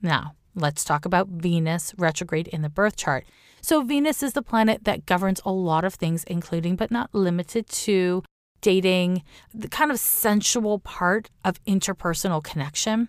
Now, 0.00 0.34
let's 0.54 0.84
talk 0.84 1.04
about 1.04 1.28
Venus 1.28 1.92
retrograde 1.98 2.48
in 2.48 2.62
the 2.62 2.68
birth 2.68 2.96
chart. 2.96 3.26
So, 3.60 3.82
Venus 3.82 4.22
is 4.22 4.34
the 4.34 4.42
planet 4.42 4.84
that 4.84 5.06
governs 5.06 5.40
a 5.44 5.50
lot 5.50 5.84
of 5.84 5.94
things, 5.94 6.22
including 6.24 6.76
but 6.76 6.92
not 6.92 7.12
limited 7.12 7.68
to 7.68 8.22
dating, 8.60 9.24
the 9.52 9.68
kind 9.68 9.90
of 9.90 9.98
sensual 9.98 10.78
part 10.78 11.30
of 11.44 11.62
interpersonal 11.64 12.42
connection. 12.42 13.08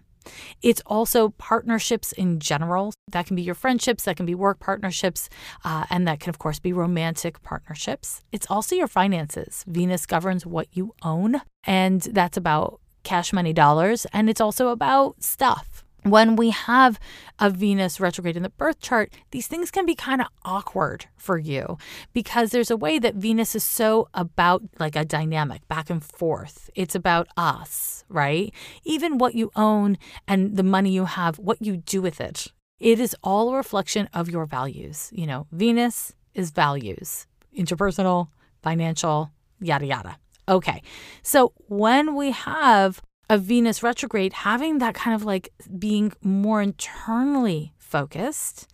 It's 0.61 0.81
also 0.85 1.29
partnerships 1.29 2.11
in 2.11 2.39
general. 2.39 2.93
That 3.11 3.25
can 3.25 3.35
be 3.35 3.41
your 3.41 3.55
friendships, 3.55 4.03
that 4.03 4.17
can 4.17 4.25
be 4.25 4.35
work 4.35 4.59
partnerships, 4.59 5.29
uh, 5.63 5.85
and 5.89 6.07
that 6.07 6.19
can, 6.19 6.29
of 6.29 6.39
course, 6.39 6.59
be 6.59 6.73
romantic 6.73 7.41
partnerships. 7.41 8.21
It's 8.31 8.47
also 8.49 8.75
your 8.75 8.87
finances. 8.87 9.63
Venus 9.67 10.05
governs 10.05 10.45
what 10.45 10.67
you 10.73 10.93
own, 11.01 11.41
and 11.63 12.01
that's 12.01 12.37
about 12.37 12.79
cash 13.03 13.33
money 13.33 13.53
dollars. 13.53 14.05
And 14.13 14.29
it's 14.29 14.41
also 14.41 14.69
about 14.69 15.23
stuff 15.23 15.83
when 16.03 16.35
we 16.35 16.51
have 16.51 16.99
a 17.39 17.49
Venus 17.49 17.99
retrograde 17.99 18.37
in 18.37 18.43
the 18.43 18.49
birth 18.49 18.79
chart, 18.79 19.13
these 19.31 19.47
things 19.47 19.71
can 19.71 19.85
be 19.85 19.95
kind 19.95 20.21
of 20.21 20.27
awkward 20.43 21.05
for 21.17 21.37
you 21.37 21.77
because 22.13 22.51
there's 22.51 22.71
a 22.71 22.77
way 22.77 22.99
that 22.99 23.15
Venus 23.15 23.55
is 23.55 23.63
so 23.63 24.07
about 24.13 24.63
like 24.79 24.95
a 24.95 25.05
dynamic 25.05 25.67
back 25.67 25.89
and 25.89 26.03
forth. 26.03 26.69
It's 26.75 26.95
about 26.95 27.27
us, 27.37 28.03
right? 28.09 28.53
Even 28.83 29.17
what 29.17 29.35
you 29.35 29.51
own 29.55 29.97
and 30.27 30.55
the 30.55 30.63
money 30.63 30.91
you 30.91 31.05
have, 31.05 31.37
what 31.37 31.61
you 31.61 31.77
do 31.77 32.01
with 32.01 32.21
it. 32.21 32.47
It 32.79 32.99
is 32.99 33.15
all 33.23 33.53
a 33.53 33.57
reflection 33.57 34.07
of 34.13 34.29
your 34.29 34.45
values. 34.45 35.09
You 35.13 35.27
know, 35.27 35.47
Venus 35.51 36.13
is 36.33 36.51
values, 36.51 37.27
interpersonal, 37.57 38.29
financial, 38.61 39.31
yada, 39.59 39.85
yada. 39.85 40.17
Okay. 40.47 40.81
So 41.21 41.53
when 41.67 42.15
we 42.15 42.31
have 42.31 43.01
of 43.29 43.43
Venus 43.43 43.83
retrograde, 43.83 44.33
having 44.33 44.79
that 44.79 44.95
kind 44.95 45.15
of 45.15 45.23
like 45.23 45.49
being 45.77 46.11
more 46.23 46.61
internally 46.61 47.73
focused 47.77 48.67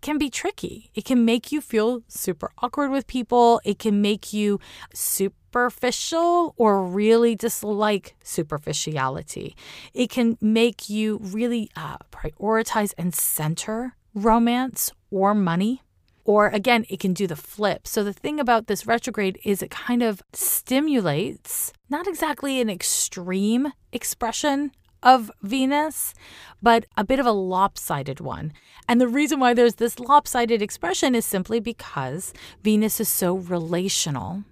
can 0.00 0.18
be 0.18 0.30
tricky. 0.30 0.90
It 0.94 1.04
can 1.04 1.24
make 1.24 1.50
you 1.52 1.60
feel 1.60 2.02
super 2.08 2.50
awkward 2.58 2.90
with 2.90 3.06
people. 3.06 3.60
It 3.64 3.78
can 3.78 4.00
make 4.00 4.32
you 4.32 4.60
superficial 4.94 6.54
or 6.56 6.84
really 6.84 7.34
dislike 7.34 8.14
superficiality. 8.22 9.56
It 9.92 10.08
can 10.08 10.38
make 10.40 10.88
you 10.88 11.18
really 11.20 11.70
uh, 11.76 11.98
prioritize 12.12 12.94
and 12.96 13.14
center 13.14 13.96
romance 14.14 14.90
or 15.10 15.34
money 15.34 15.82
or 16.28 16.48
again, 16.48 16.84
it 16.90 17.00
can 17.00 17.14
do 17.14 17.26
the 17.26 17.34
flip. 17.34 17.88
So 17.88 18.04
the 18.04 18.12
thing 18.12 18.38
about 18.38 18.66
this 18.66 18.86
retrograde 18.86 19.38
is 19.44 19.62
it 19.62 19.70
kind 19.70 20.02
of 20.02 20.22
stimulates 20.34 21.72
not 21.88 22.06
exactly 22.06 22.60
an 22.60 22.68
extreme 22.68 23.72
expression 23.94 24.72
of 25.02 25.30
Venus, 25.40 26.12
but 26.60 26.84
a 26.98 27.04
bit 27.04 27.18
of 27.18 27.24
a 27.24 27.32
lopsided 27.32 28.20
one. 28.20 28.52
And 28.86 29.00
the 29.00 29.08
reason 29.08 29.40
why 29.40 29.54
there's 29.54 29.76
this 29.76 29.98
lopsided 29.98 30.60
expression 30.60 31.14
is 31.14 31.24
simply 31.24 31.60
because 31.60 32.34
Venus 32.62 33.00
is 33.00 33.08
so 33.08 33.38
relational 33.38 34.44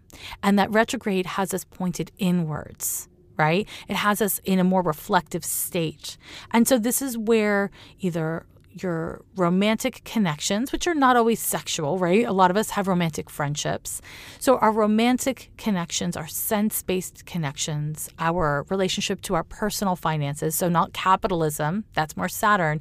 and 0.43 0.59
that 0.59 0.71
retrograde 0.71 1.27
has 1.27 1.53
us 1.53 1.65
pointed 1.65 2.11
inwards 2.19 3.07
right? 3.39 3.69
It 3.87 3.97
has 3.97 4.23
us 4.23 4.41
in 4.45 4.59
a 4.59 4.65
more 4.65 4.81
reflective 4.81 5.45
state. 5.45 6.17
And 6.53 6.67
so 6.67 6.79
this 6.79 7.03
is 7.03 7.19
where 7.19 7.71
either 8.01 8.47
your 8.83 9.23
romantic 9.37 10.03
connections, 10.05 10.73
which 10.73 10.87
are 10.87 10.95
not 10.95 11.17
always 11.17 11.41
sexual, 11.41 11.99
right? 11.99 12.25
A 12.25 12.33
lot 12.33 12.51
of 12.51 12.57
us 12.57 12.71
have 12.71 12.89
romantic 12.89 13.31
friendships. 13.31 14.01
So, 14.39 14.59
our 14.59 14.73
romantic 14.73 15.51
connections 15.57 16.17
are 16.17 16.29
sense 16.29 16.83
based 16.83 17.27
connections, 17.27 18.09
our 18.19 18.67
relationship 18.69 19.23
to 19.23 19.35
our 19.35 19.45
personal 19.45 19.97
finances. 19.97 20.55
So, 20.55 20.69
not 20.69 20.93
capitalism, 20.93 21.85
that's 21.95 22.17
more 22.17 22.29
Saturn. 22.29 22.81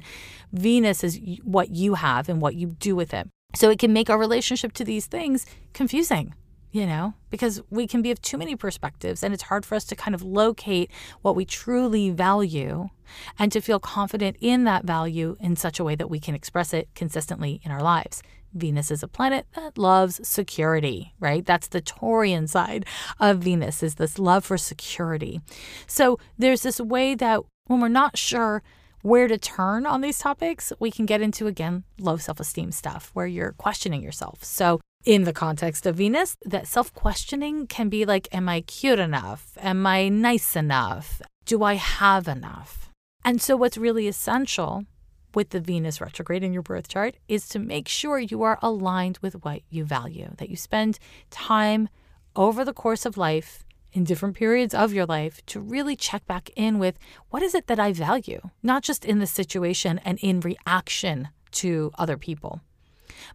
Venus 0.52 1.02
is 1.02 1.20
what 1.42 1.70
you 1.70 1.94
have 1.94 2.28
and 2.28 2.40
what 2.40 2.54
you 2.54 2.68
do 2.78 2.94
with 2.94 3.14
it. 3.14 3.28
So, 3.54 3.70
it 3.70 3.78
can 3.78 3.92
make 3.92 4.10
our 4.10 4.18
relationship 4.18 4.72
to 4.74 4.84
these 4.84 5.06
things 5.06 5.46
confusing 5.72 6.34
you 6.76 6.84
know, 6.84 7.14
because 7.30 7.62
we 7.70 7.86
can 7.86 8.02
be 8.02 8.10
of 8.10 8.20
too 8.20 8.36
many 8.36 8.54
perspectives 8.54 9.22
and 9.22 9.32
it's 9.32 9.44
hard 9.44 9.64
for 9.64 9.74
us 9.76 9.84
to 9.86 9.96
kind 9.96 10.14
of 10.14 10.22
locate 10.22 10.90
what 11.22 11.34
we 11.34 11.42
truly 11.42 12.10
value 12.10 12.90
and 13.38 13.50
to 13.50 13.62
feel 13.62 13.80
confident 13.80 14.36
in 14.42 14.64
that 14.64 14.84
value 14.84 15.38
in 15.40 15.56
such 15.56 15.80
a 15.80 15.84
way 15.84 15.94
that 15.94 16.10
we 16.10 16.20
can 16.20 16.34
express 16.34 16.74
it 16.74 16.86
consistently 16.94 17.62
in 17.64 17.70
our 17.70 17.82
lives. 17.82 18.22
Venus 18.52 18.90
is 18.90 19.02
a 19.02 19.08
planet 19.08 19.46
that 19.54 19.78
loves 19.78 20.20
security, 20.28 21.14
right? 21.18 21.46
That's 21.46 21.68
the 21.68 21.80
Taurian 21.80 22.46
side 22.46 22.84
of 23.18 23.38
Venus 23.38 23.82
is 23.82 23.94
this 23.94 24.18
love 24.18 24.44
for 24.44 24.58
security. 24.58 25.40
So 25.86 26.18
there's 26.36 26.60
this 26.62 26.78
way 26.78 27.14
that 27.14 27.40
when 27.68 27.80
we're 27.80 27.88
not 27.88 28.18
sure 28.18 28.62
where 29.00 29.28
to 29.28 29.38
turn 29.38 29.86
on 29.86 30.02
these 30.02 30.18
topics, 30.18 30.74
we 30.78 30.90
can 30.90 31.06
get 31.06 31.22
into 31.22 31.46
again 31.46 31.84
low 31.98 32.18
self-esteem 32.18 32.70
stuff 32.72 33.12
where 33.14 33.26
you're 33.26 33.52
questioning 33.52 34.02
yourself. 34.02 34.44
So 34.44 34.80
in 35.06 35.22
the 35.22 35.32
context 35.32 35.86
of 35.86 35.96
Venus, 35.96 36.36
that 36.44 36.66
self 36.66 36.92
questioning 36.92 37.66
can 37.68 37.88
be 37.88 38.04
like, 38.04 38.28
Am 38.32 38.48
I 38.48 38.60
cute 38.60 38.98
enough? 38.98 39.56
Am 39.58 39.86
I 39.86 40.08
nice 40.08 40.56
enough? 40.56 41.22
Do 41.46 41.62
I 41.62 41.74
have 41.74 42.28
enough? 42.28 42.90
And 43.24 43.40
so, 43.40 43.56
what's 43.56 43.78
really 43.78 44.08
essential 44.08 44.84
with 45.32 45.50
the 45.50 45.60
Venus 45.60 46.00
retrograde 46.00 46.42
in 46.42 46.52
your 46.52 46.62
birth 46.62 46.88
chart 46.88 47.16
is 47.28 47.48
to 47.50 47.58
make 47.58 47.88
sure 47.88 48.18
you 48.18 48.42
are 48.42 48.58
aligned 48.62 49.18
with 49.22 49.44
what 49.44 49.62
you 49.70 49.84
value, 49.84 50.30
that 50.38 50.50
you 50.50 50.56
spend 50.56 50.98
time 51.30 51.88
over 52.34 52.64
the 52.64 52.72
course 52.72 53.06
of 53.06 53.16
life 53.16 53.64
in 53.92 54.04
different 54.04 54.36
periods 54.36 54.74
of 54.74 54.92
your 54.92 55.06
life 55.06 55.44
to 55.46 55.60
really 55.60 55.94
check 55.94 56.26
back 56.26 56.50
in 56.56 56.78
with 56.78 56.98
what 57.30 57.42
is 57.42 57.54
it 57.54 57.66
that 57.66 57.78
I 57.78 57.92
value, 57.92 58.40
not 58.62 58.82
just 58.82 59.04
in 59.04 59.20
the 59.20 59.26
situation 59.26 60.00
and 60.04 60.18
in 60.20 60.40
reaction 60.40 61.28
to 61.52 61.92
other 61.96 62.16
people. 62.16 62.60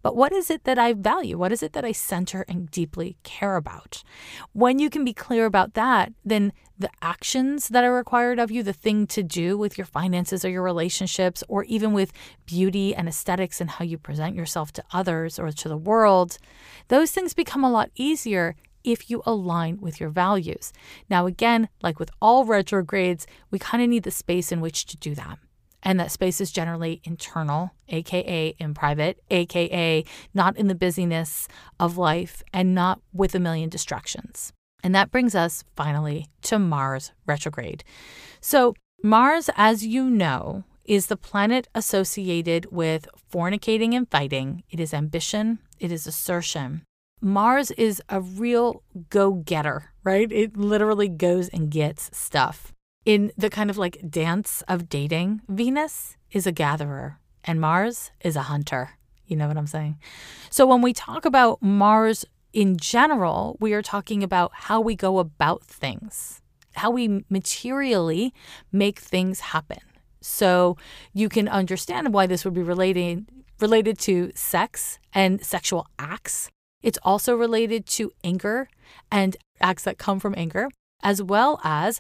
But 0.02 0.16
what 0.16 0.32
is 0.32 0.50
it 0.50 0.64
that 0.64 0.78
I 0.78 0.94
value? 0.94 1.38
What 1.38 1.52
is 1.52 1.64
it 1.64 1.74
that 1.74 1.86
I 1.86 1.92
center 1.92 2.46
and 2.48 2.70
deeply 2.72 3.18
care 3.24 3.56
about? 3.56 4.04
When 4.54 4.80
you 4.80 4.90
can 4.90 5.04
be 5.04 5.14
clear 5.14 5.46
about 5.46 5.74
that, 5.74 6.14
then 6.24 6.54
the 6.78 6.90
actions 7.02 7.70
that 7.70 7.84
are 7.84 7.94
required 7.94 8.40
of 8.40 8.52
you, 8.52 8.64
the 8.64 8.74
thing 8.74 9.06
to 9.08 9.22
do 9.22 9.58
with 9.58 9.78
your 9.78 9.86
finances 9.86 10.44
or 10.44 10.50
your 10.50 10.64
relationships, 10.64 11.44
or 11.48 11.64
even 11.66 11.94
with 11.94 12.12
beauty 12.46 12.96
and 12.96 13.08
aesthetics 13.08 13.62
and 13.62 13.70
how 13.70 13.86
you 13.86 13.98
present 13.98 14.36
yourself 14.36 14.72
to 14.74 14.84
others 14.92 15.38
or 15.38 15.52
to 15.52 15.70
the 15.70 15.78
world, 15.78 16.38
those 16.88 17.12
things 17.12 17.34
become 17.34 17.64
a 17.64 17.72
lot 17.72 17.92
easier 17.96 18.56
if 18.84 19.10
you 19.10 19.22
align 19.26 19.80
with 19.80 20.00
your 20.00 20.10
values. 20.10 20.74
Now, 21.10 21.28
again, 21.28 21.70
like 21.84 22.00
with 22.00 22.10
all 22.22 22.46
retrogrades, 22.46 23.28
we 23.52 23.60
kind 23.60 23.84
of 23.84 23.90
need 23.90 24.04
the 24.04 24.12
space 24.12 24.52
in 24.52 24.60
which 24.60 24.86
to 24.88 24.98
do 24.98 25.14
that. 25.16 25.38
And 25.84 26.00
that 26.00 26.12
space 26.12 26.40
is 26.40 26.52
generally 26.52 27.02
internal, 27.04 27.72
AKA 27.90 28.56
in 28.60 28.74
private, 28.74 29.20
AKA 29.30 30.06
not 30.34 30.58
in 30.58 30.68
the 30.68 30.76
busyness 30.76 31.48
of 31.80 31.98
life 31.98 32.44
and 32.54 32.76
not 32.76 33.02
with 33.14 33.34
a 33.36 33.40
million 33.40 33.70
distractions. 33.70 34.54
And 34.84 34.94
that 34.96 35.12
brings 35.12 35.36
us 35.36 35.64
finally 35.76 36.28
to 36.44 36.60
Mars 36.60 37.12
retrograde. 37.26 37.84
So, 38.40 38.74
Mars, 39.04 39.50
as 39.56 39.86
you 39.86 40.10
know, 40.10 40.64
is 40.86 41.08
the 41.08 41.18
planet 41.18 41.68
associated 41.74 42.72
with 42.72 43.08
fornicating 43.32 43.94
and 43.96 44.10
fighting. 44.10 44.64
It 44.70 44.80
is 44.80 44.94
ambition, 44.94 45.60
it 45.80 45.92
is 45.92 46.08
assertion. 46.08 46.84
Mars 47.22 47.70
is 47.72 48.02
a 48.10 48.20
real 48.20 48.82
go 49.10 49.34
getter, 49.34 49.92
right? 50.04 50.32
It 50.32 50.58
literally 50.58 51.08
goes 51.08 51.50
and 51.50 51.70
gets 51.70 52.10
stuff. 52.18 52.74
In 53.04 53.32
the 53.36 53.50
kind 53.50 53.72
of 53.72 53.78
like 53.78 53.98
dance 54.08 54.62
of 54.68 54.88
dating, 54.88 55.42
Venus 55.48 56.18
is 56.32 56.46
a 56.46 56.52
gatherer 56.52 57.18
and 57.44 57.60
Mars 57.60 58.12
is 58.22 58.36
a 58.36 58.44
hunter. 58.44 58.92
You 59.26 59.38
know 59.38 59.48
what 59.48 59.58
I'm 59.58 59.68
saying? 59.68 59.98
So 60.52 60.68
when 60.68 60.82
we 60.84 60.94
talk 60.94 61.26
about 61.26 61.62
Mars 61.64 62.26
in 62.54 62.78
general, 62.78 63.58
we 63.60 63.74
are 63.74 63.82
talking 63.82 64.22
about 64.22 64.52
how 64.54 64.80
we 64.80 64.96
go 64.96 65.18
about 65.18 65.64
things, 65.64 66.42
how 66.76 66.92
we 66.92 67.26
materially 67.28 68.34
make 68.72 69.00
things 69.00 69.40
happen. 69.40 69.80
So 70.20 70.78
you 71.12 71.28
can 71.28 71.48
understand 71.48 72.14
why 72.14 72.28
this 72.28 72.46
would 72.46 72.54
be 72.54 72.62
related 72.62 73.26
related 73.60 73.98
to 74.00 74.32
sex 74.36 75.00
and 75.14 75.44
sexual 75.44 75.88
acts. 75.98 76.50
It's 76.84 77.00
also 77.04 77.36
related 77.36 77.86
to 77.88 78.12
anger 78.24 78.68
and 79.12 79.38
acts 79.60 79.84
that 79.84 80.00
come 80.00 80.20
from 80.20 80.34
anger, 80.36 80.68
as 81.04 81.22
well 81.22 81.60
as 81.64 82.00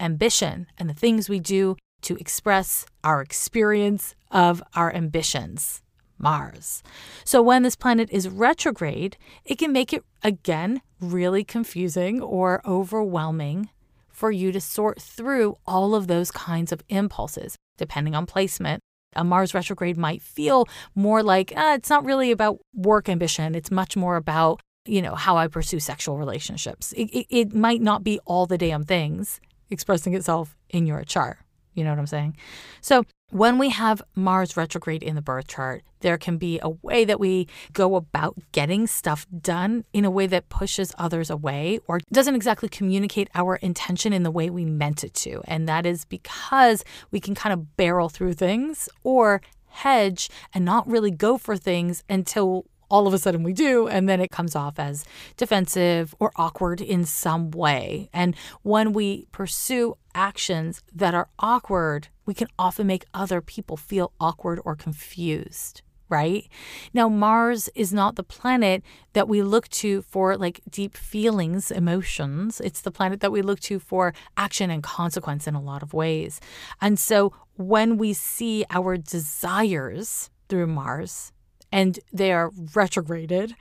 ambition 0.00 0.66
and 0.78 0.88
the 0.88 0.94
things 0.94 1.28
we 1.28 1.40
do 1.40 1.76
to 2.02 2.16
express 2.16 2.86
our 3.02 3.20
experience 3.20 4.14
of 4.30 4.62
our 4.74 4.94
ambitions. 4.94 5.80
Mars. 6.18 6.82
So 7.24 7.42
when 7.42 7.62
this 7.62 7.76
planet 7.76 8.08
is 8.10 8.28
retrograde, 8.28 9.16
it 9.44 9.58
can 9.58 9.72
make 9.72 9.92
it, 9.92 10.04
again, 10.22 10.80
really 11.00 11.44
confusing 11.44 12.22
or 12.22 12.62
overwhelming 12.64 13.68
for 14.08 14.30
you 14.30 14.52
to 14.52 14.60
sort 14.60 15.02
through 15.02 15.56
all 15.66 15.94
of 15.94 16.06
those 16.06 16.30
kinds 16.30 16.72
of 16.72 16.82
impulses, 16.88 17.56
depending 17.76 18.14
on 18.14 18.26
placement. 18.26 18.80
A 19.16 19.24
Mars 19.24 19.54
retrograde 19.54 19.96
might 19.96 20.22
feel 20.22 20.66
more 20.94 21.22
like 21.22 21.52
eh, 21.56 21.74
it's 21.74 21.90
not 21.90 22.04
really 22.04 22.30
about 22.30 22.58
work 22.74 23.08
ambition. 23.08 23.54
It's 23.54 23.70
much 23.70 23.96
more 23.96 24.16
about, 24.16 24.60
you 24.86 25.02
know, 25.02 25.14
how 25.14 25.36
I 25.36 25.48
pursue 25.48 25.80
sexual 25.80 26.16
relationships. 26.16 26.92
It, 26.92 27.10
it, 27.10 27.26
it 27.28 27.54
might 27.54 27.80
not 27.80 28.02
be 28.02 28.18
all 28.24 28.46
the 28.46 28.58
damn 28.58 28.84
things 28.84 29.40
expressing 29.74 30.14
itself 30.14 30.56
in 30.70 30.86
your 30.86 31.04
chart. 31.04 31.38
You 31.74 31.84
know 31.84 31.90
what 31.90 31.98
I'm 31.98 32.06
saying? 32.06 32.36
So, 32.80 33.04
when 33.30 33.58
we 33.58 33.70
have 33.70 34.00
Mars 34.14 34.56
retrograde 34.56 35.02
in 35.02 35.16
the 35.16 35.22
birth 35.22 35.48
chart, 35.48 35.82
there 36.00 36.16
can 36.16 36.38
be 36.38 36.60
a 36.62 36.68
way 36.68 37.04
that 37.04 37.18
we 37.18 37.48
go 37.72 37.96
about 37.96 38.36
getting 38.52 38.86
stuff 38.86 39.26
done 39.40 39.84
in 39.92 40.04
a 40.04 40.10
way 40.10 40.28
that 40.28 40.48
pushes 40.48 40.92
others 40.98 41.30
away 41.30 41.80
or 41.88 41.98
doesn't 42.12 42.36
exactly 42.36 42.68
communicate 42.68 43.28
our 43.34 43.56
intention 43.56 44.12
in 44.12 44.22
the 44.22 44.30
way 44.30 44.50
we 44.50 44.64
meant 44.64 45.02
it 45.02 45.14
to. 45.14 45.42
And 45.48 45.68
that 45.68 45.84
is 45.84 46.04
because 46.04 46.84
we 47.10 47.18
can 47.18 47.34
kind 47.34 47.52
of 47.52 47.76
barrel 47.76 48.08
through 48.08 48.34
things 48.34 48.88
or 49.02 49.40
hedge 49.66 50.30
and 50.52 50.64
not 50.64 50.86
really 50.86 51.10
go 51.10 51.36
for 51.36 51.56
things 51.56 52.04
until 52.08 52.66
all 52.94 53.08
of 53.08 53.12
a 53.12 53.18
sudden 53.18 53.42
we 53.42 53.52
do, 53.52 53.88
and 53.88 54.08
then 54.08 54.20
it 54.20 54.30
comes 54.30 54.54
off 54.54 54.78
as 54.78 55.04
defensive 55.36 56.14
or 56.20 56.30
awkward 56.36 56.80
in 56.80 57.04
some 57.04 57.50
way. 57.50 58.08
And 58.12 58.36
when 58.62 58.92
we 58.92 59.26
pursue 59.32 59.96
actions 60.14 60.80
that 60.94 61.12
are 61.12 61.28
awkward, 61.40 62.06
we 62.24 62.34
can 62.34 62.46
often 62.56 62.86
make 62.86 63.04
other 63.12 63.40
people 63.40 63.76
feel 63.76 64.12
awkward 64.20 64.60
or 64.64 64.76
confused. 64.76 65.82
Right 66.08 66.48
now, 66.92 67.08
Mars 67.08 67.68
is 67.74 67.92
not 67.92 68.14
the 68.14 68.22
planet 68.22 68.84
that 69.14 69.26
we 69.26 69.42
look 69.42 69.68
to 69.70 70.02
for 70.02 70.36
like 70.36 70.60
deep 70.70 70.96
feelings, 70.96 71.72
emotions. 71.72 72.60
It's 72.60 72.82
the 72.82 72.92
planet 72.92 73.18
that 73.22 73.32
we 73.32 73.42
look 73.42 73.58
to 73.60 73.80
for 73.80 74.14
action 74.36 74.70
and 74.70 74.84
consequence 74.84 75.48
in 75.48 75.56
a 75.56 75.60
lot 75.60 75.82
of 75.82 75.92
ways. 75.94 76.40
And 76.80 76.96
so, 76.96 77.32
when 77.56 77.96
we 77.96 78.12
see 78.12 78.64
our 78.70 78.96
desires 78.96 80.30
through 80.48 80.68
Mars, 80.68 81.32
and 81.74 81.98
they 82.12 82.32
are 82.32 82.52
retrograded, 82.72 83.56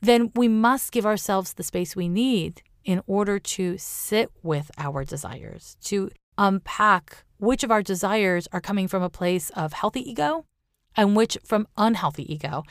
then 0.00 0.32
we 0.34 0.48
must 0.48 0.90
give 0.90 1.04
ourselves 1.04 1.52
the 1.52 1.62
space 1.62 1.94
we 1.94 2.08
need 2.08 2.62
in 2.82 3.02
order 3.06 3.38
to 3.38 3.76
sit 3.76 4.30
with 4.42 4.70
our 4.78 5.04
desires, 5.04 5.76
to 5.84 6.10
unpack 6.38 7.24
which 7.36 7.62
of 7.62 7.70
our 7.70 7.82
desires 7.82 8.48
are 8.52 8.62
coming 8.62 8.88
from 8.88 9.02
a 9.02 9.10
place 9.10 9.50
of 9.50 9.74
healthy 9.74 10.00
ego 10.00 10.46
and 10.96 11.14
which 11.14 11.36
from 11.44 11.68
unhealthy 11.76 12.32
ego. 12.32 12.62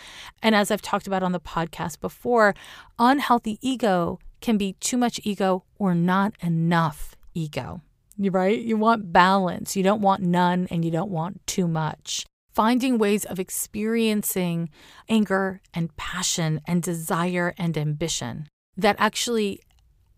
And 0.41 0.55
as 0.55 0.71
I've 0.71 0.81
talked 0.81 1.05
about 1.05 1.21
on 1.21 1.31
the 1.31 1.39
podcast 1.39 1.99
before, 1.99 2.55
unhealthy 2.97 3.59
ego 3.61 4.17
can 4.41 4.57
be 4.57 4.73
too 4.79 4.97
much 4.97 5.19
ego 5.23 5.63
or 5.77 5.93
not 5.93 6.33
enough 6.41 7.15
ego. 7.35 7.81
Right? 8.17 8.59
You 8.59 8.77
want 8.77 9.13
balance. 9.13 9.75
You 9.75 9.83
don't 9.83 10.01
want 10.01 10.23
none 10.23 10.67
and 10.71 10.83
you 10.83 10.89
don't 10.89 11.11
want 11.11 11.45
too 11.45 11.67
much 11.67 12.25
finding 12.57 12.97
ways 12.97 13.23
of 13.23 13.39
experiencing 13.39 14.67
anger 15.07 15.61
and 15.75 15.95
passion 15.95 16.59
and 16.65 16.81
desire 16.81 17.53
and 17.55 17.77
ambition 17.77 18.49
that 18.75 18.95
actually 18.97 19.59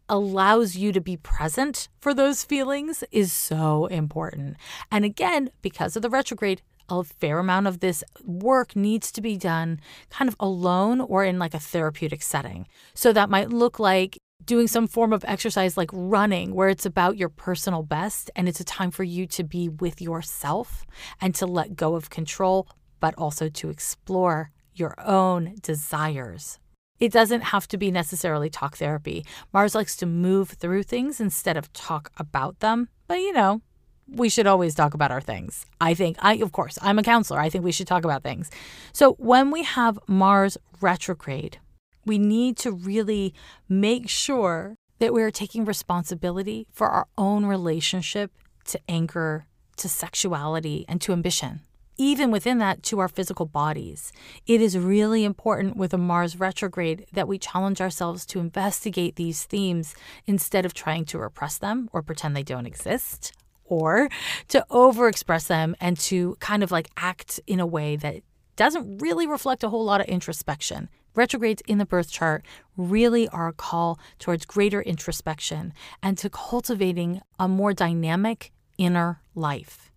allows 0.07 0.77
you 0.77 0.93
to 0.93 1.01
be 1.01 1.17
present 1.17 1.89
for 1.99 2.13
those 2.13 2.45
feelings 2.45 3.03
is 3.11 3.33
so 3.33 3.87
important. 3.87 4.55
And 4.89 5.03
again, 5.03 5.49
because 5.61 5.97
of 5.97 6.01
the 6.01 6.09
retrograde, 6.09 6.61
a 6.87 7.03
fair 7.03 7.39
amount 7.39 7.67
of 7.67 7.81
this 7.81 8.05
work 8.23 8.73
needs 8.73 9.11
to 9.11 9.21
be 9.21 9.35
done 9.35 9.81
kind 10.09 10.29
of 10.29 10.37
alone 10.39 11.01
or 11.01 11.25
in 11.25 11.39
like 11.39 11.53
a 11.53 11.59
therapeutic 11.59 12.21
setting. 12.21 12.69
So 12.93 13.11
that 13.11 13.29
might 13.29 13.49
look 13.49 13.79
like 13.79 14.17
doing 14.45 14.67
some 14.67 14.87
form 14.87 15.13
of 15.13 15.23
exercise 15.27 15.77
like 15.77 15.89
running, 15.93 16.53
where 16.53 16.69
it's 16.69 16.85
about 16.85 17.17
your 17.17 17.29
personal 17.29 17.83
best 17.83 18.31
and 18.35 18.47
it's 18.47 18.59
a 18.59 18.65
time 18.65 18.91
for 18.91 19.03
you 19.03 19.27
to 19.27 19.43
be 19.43 19.69
with 19.69 20.01
yourself 20.01 20.85
and 21.21 21.35
to 21.35 21.45
let 21.45 21.75
go 21.75 21.95
of 21.95 22.09
control, 22.09 22.67
but 22.99 23.13
also 23.17 23.49
to 23.49 23.69
explore 23.69 24.51
your 24.73 24.95
own 24.99 25.55
desires. 25.61 26.59
It 26.99 27.11
doesn't 27.11 27.41
have 27.41 27.67
to 27.69 27.77
be 27.77 27.91
necessarily 27.91 28.49
talk 28.49 28.77
therapy. 28.77 29.25
Mars 29.53 29.75
likes 29.75 29.95
to 29.97 30.05
move 30.05 30.49
through 30.49 30.83
things 30.83 31.21
instead 31.21 31.55
of 31.55 31.71
talk 31.71 32.11
about 32.17 32.59
them, 32.59 32.89
but 33.07 33.19
you 33.19 33.31
know, 33.31 33.61
we 34.07 34.29
should 34.29 34.47
always 34.47 34.75
talk 34.75 34.93
about 34.93 35.11
our 35.11 35.21
things. 35.21 35.65
I 35.79 35.93
think 35.93 36.17
I 36.19 36.35
of 36.35 36.51
course, 36.51 36.77
I'm 36.81 36.99
a 36.99 37.03
counselor. 37.03 37.39
I 37.39 37.49
think 37.49 37.63
we 37.63 37.71
should 37.71 37.87
talk 37.87 38.03
about 38.03 38.23
things. 38.23 38.49
So 38.91 39.13
when 39.13 39.51
we 39.51 39.63
have 39.63 39.99
Mars 40.07 40.57
retrograde, 40.81 41.59
we 42.05 42.17
need 42.17 42.57
to 42.57 42.71
really 42.71 43.33
make 43.67 44.09
sure 44.09 44.75
that 44.99 45.13
we're 45.13 45.31
taking 45.31 45.65
responsibility 45.65 46.67
for 46.71 46.87
our 46.87 47.07
own 47.17 47.45
relationship 47.45 48.31
to 48.65 48.79
anger, 48.87 49.47
to 49.77 49.89
sexuality, 49.89 50.85
and 50.87 51.01
to 51.01 51.13
ambition. 51.13 51.61
Even 51.97 52.31
within 52.31 52.59
that, 52.59 52.81
to 52.83 52.99
our 52.99 53.09
physical 53.09 53.45
bodies. 53.45 54.13
It 54.47 54.61
is 54.61 54.77
really 54.77 55.25
important 55.25 55.75
with 55.75 55.93
a 55.93 55.97
Mars 55.97 56.39
retrograde 56.39 57.05
that 57.11 57.27
we 57.27 57.37
challenge 57.37 57.81
ourselves 57.81 58.25
to 58.27 58.39
investigate 58.39 59.17
these 59.17 59.43
themes 59.43 59.95
instead 60.25 60.65
of 60.65 60.73
trying 60.73 61.03
to 61.05 61.19
repress 61.19 61.57
them 61.57 61.89
or 61.91 62.01
pretend 62.01 62.35
they 62.35 62.43
don't 62.43 62.65
exist 62.65 63.33
or 63.65 64.09
to 64.47 64.65
overexpress 64.69 65.47
them 65.47 65.75
and 65.79 65.97
to 65.99 66.35
kind 66.39 66.63
of 66.63 66.71
like 66.71 66.89
act 66.97 67.39
in 67.47 67.59
a 67.59 67.67
way 67.67 67.95
that 67.95 68.21
doesn't 68.55 68.97
really 68.99 69.27
reflect 69.27 69.63
a 69.63 69.69
whole 69.69 69.85
lot 69.85 70.01
of 70.01 70.07
introspection. 70.07 70.89
Retrogrades 71.19 71.61
in 71.67 71.79
the 71.79 71.85
birth 71.85 72.09
chart 72.09 72.45
really 72.77 73.27
are 73.27 73.49
a 73.49 73.53
call 73.53 73.99
towards 74.19 74.45
greater 74.45 74.81
introspection 74.81 75.73
and 76.01 76.17
to 76.17 76.29
cultivating 76.29 77.19
a 77.37 77.45
more 77.45 77.73
dynamic 77.73 78.53
inner 78.77 79.21
life. 79.35 79.91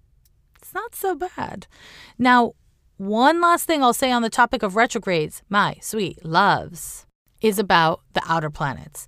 It's 0.56 0.74
not 0.74 0.96
so 0.96 1.14
bad. 1.14 1.68
Now, 2.18 2.54
one 2.96 3.40
last 3.40 3.66
thing 3.66 3.84
I'll 3.84 3.94
say 3.94 4.10
on 4.10 4.22
the 4.22 4.30
topic 4.30 4.64
of 4.64 4.74
retrogrades, 4.74 5.44
my 5.48 5.76
sweet 5.80 6.24
loves, 6.24 7.06
is 7.40 7.56
about 7.56 8.00
the 8.14 8.22
outer 8.26 8.50
planets. 8.50 9.06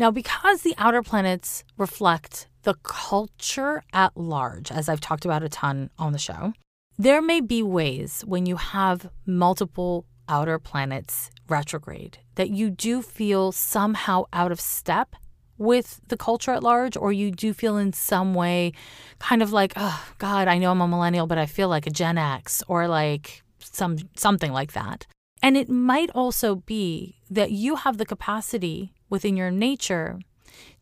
Now, 0.00 0.10
because 0.10 0.62
the 0.62 0.74
outer 0.78 1.00
planets 1.04 1.62
reflect 1.78 2.48
the 2.64 2.74
culture 2.82 3.84
at 3.92 4.16
large, 4.16 4.72
as 4.72 4.88
I've 4.88 5.00
talked 5.00 5.24
about 5.24 5.44
a 5.44 5.48
ton 5.48 5.90
on 5.96 6.10
the 6.10 6.18
show, 6.18 6.54
there 6.98 7.22
may 7.22 7.40
be 7.40 7.62
ways 7.62 8.24
when 8.26 8.46
you 8.46 8.56
have 8.56 9.10
multiple 9.24 10.06
outer 10.32 10.58
planets 10.58 11.30
retrograde, 11.48 12.18
that 12.36 12.50
you 12.58 12.70
do 12.70 13.02
feel 13.02 13.52
somehow 13.52 14.24
out 14.32 14.50
of 14.50 14.60
step 14.60 15.14
with 15.58 16.00
the 16.08 16.16
culture 16.16 16.52
at 16.52 16.62
large, 16.62 16.96
or 16.96 17.12
you 17.12 17.30
do 17.30 17.52
feel 17.52 17.76
in 17.76 17.92
some 17.92 18.34
way 18.34 18.72
kind 19.18 19.42
of 19.42 19.52
like, 19.52 19.72
oh 19.76 20.02
God, 20.18 20.48
I 20.48 20.58
know 20.58 20.70
I'm 20.70 20.80
a 20.80 20.88
millennial, 20.88 21.26
but 21.26 21.38
I 21.38 21.46
feel 21.46 21.68
like 21.68 21.86
a 21.86 21.90
Gen 21.90 22.18
X 22.18 22.62
or 22.66 22.88
like 22.88 23.42
some 23.60 23.98
something 24.16 24.52
like 24.52 24.72
that. 24.72 25.06
And 25.42 25.56
it 25.56 25.68
might 25.68 26.10
also 26.14 26.56
be 26.56 27.16
that 27.30 27.50
you 27.50 27.76
have 27.76 27.98
the 27.98 28.06
capacity 28.06 28.94
within 29.10 29.36
your 29.36 29.50
nature 29.50 30.18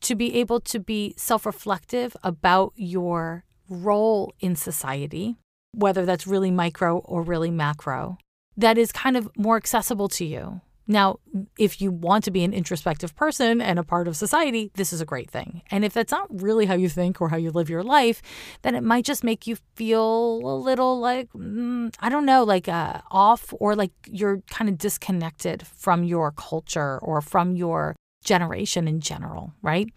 to 0.01 0.15
be 0.15 0.29
able 0.41 0.61
to 0.61 0.79
be 0.79 1.15
self-reflective 1.17 2.17
about 2.23 2.73
your 2.77 3.45
role 3.69 4.33
in 4.41 4.57
society, 4.57 5.37
whether 5.73 6.07
that's 6.07 6.27
really 6.27 6.51
micro 6.51 6.99
or 6.99 7.23
really 7.23 7.51
macro, 7.51 8.19
that 8.61 8.79
is 8.79 8.93
kind 8.93 9.17
of 9.17 9.29
more 9.37 9.57
accessible 9.57 10.09
to 10.09 10.25
you. 10.25 10.61
Now, 10.87 11.21
if 11.57 11.81
you 11.81 11.93
want 11.93 12.25
to 12.25 12.33
be 12.33 12.43
an 12.43 12.53
introspective 12.53 13.15
person 13.15 13.61
and 13.61 13.79
a 13.79 13.85
part 13.85 14.09
of 14.09 14.17
society, 14.17 14.73
this 14.75 14.93
is 14.93 15.01
a 15.01 15.07
great 15.07 15.31
thing. 15.31 15.63
And 15.71 15.85
if 15.85 15.95
that's 15.95 16.11
not 16.11 16.27
really 16.43 16.67
how 16.67 16.75
you 16.75 16.89
think 16.89 17.21
or 17.21 17.29
how 17.29 17.37
you 17.37 17.53
live 17.53 17.71
your 17.71 17.85
life, 17.85 18.21
then 18.63 18.75
it 18.75 18.83
might 18.83 19.05
just 19.05 19.23
make 19.23 19.47
you 19.47 19.57
feel 19.77 20.41
a 20.43 20.57
little 20.57 20.99
like, 20.99 21.33
mm, 21.33 21.95
I 22.01 22.09
don't 22.09 22.27
know, 22.27 22.43
like 22.43 22.67
uh, 22.67 23.03
off 23.13 23.55
or 23.61 23.77
like 23.77 23.93
you're 24.09 24.43
kind 24.51 24.69
of 24.69 24.79
disconnected 24.79 25.65
from 25.65 26.03
your 26.03 26.33
culture 26.33 26.99
or 26.99 27.21
from 27.21 27.55
your 27.55 27.95
generation 28.25 28.89
in 28.89 29.01
general, 29.01 29.53
right? 29.63 29.89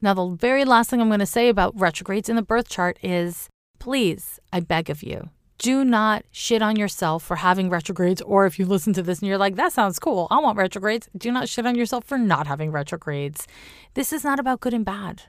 Now, 0.00 0.14
the 0.14 0.28
very 0.28 0.64
last 0.64 0.88
thing 0.88 1.02
I'm 1.02 1.08
going 1.08 1.20
to 1.20 1.26
say 1.26 1.50
about 1.50 1.78
retrogrades 1.78 2.30
in 2.30 2.36
the 2.36 2.42
birth 2.42 2.70
chart 2.70 2.98
is 3.02 3.50
please, 3.78 4.40
I 4.50 4.60
beg 4.60 4.88
of 4.88 5.02
you, 5.02 5.28
do 5.58 5.84
not 5.84 6.24
shit 6.30 6.62
on 6.62 6.76
yourself 6.76 7.22
for 7.24 7.36
having 7.36 7.68
retrogrades. 7.68 8.22
Or 8.22 8.46
if 8.46 8.58
you 8.58 8.64
listen 8.64 8.92
to 8.94 9.02
this 9.02 9.18
and 9.18 9.28
you're 9.28 9.38
like, 9.38 9.56
that 9.56 9.72
sounds 9.72 9.98
cool, 9.98 10.28
I 10.30 10.38
want 10.38 10.56
retrogrades, 10.56 11.08
do 11.16 11.30
not 11.30 11.48
shit 11.48 11.66
on 11.66 11.74
yourself 11.74 12.04
for 12.04 12.18
not 12.18 12.46
having 12.46 12.70
retrogrades. 12.70 13.46
This 13.94 14.12
is 14.12 14.24
not 14.24 14.38
about 14.38 14.60
good 14.60 14.74
and 14.74 14.84
bad. 14.84 15.22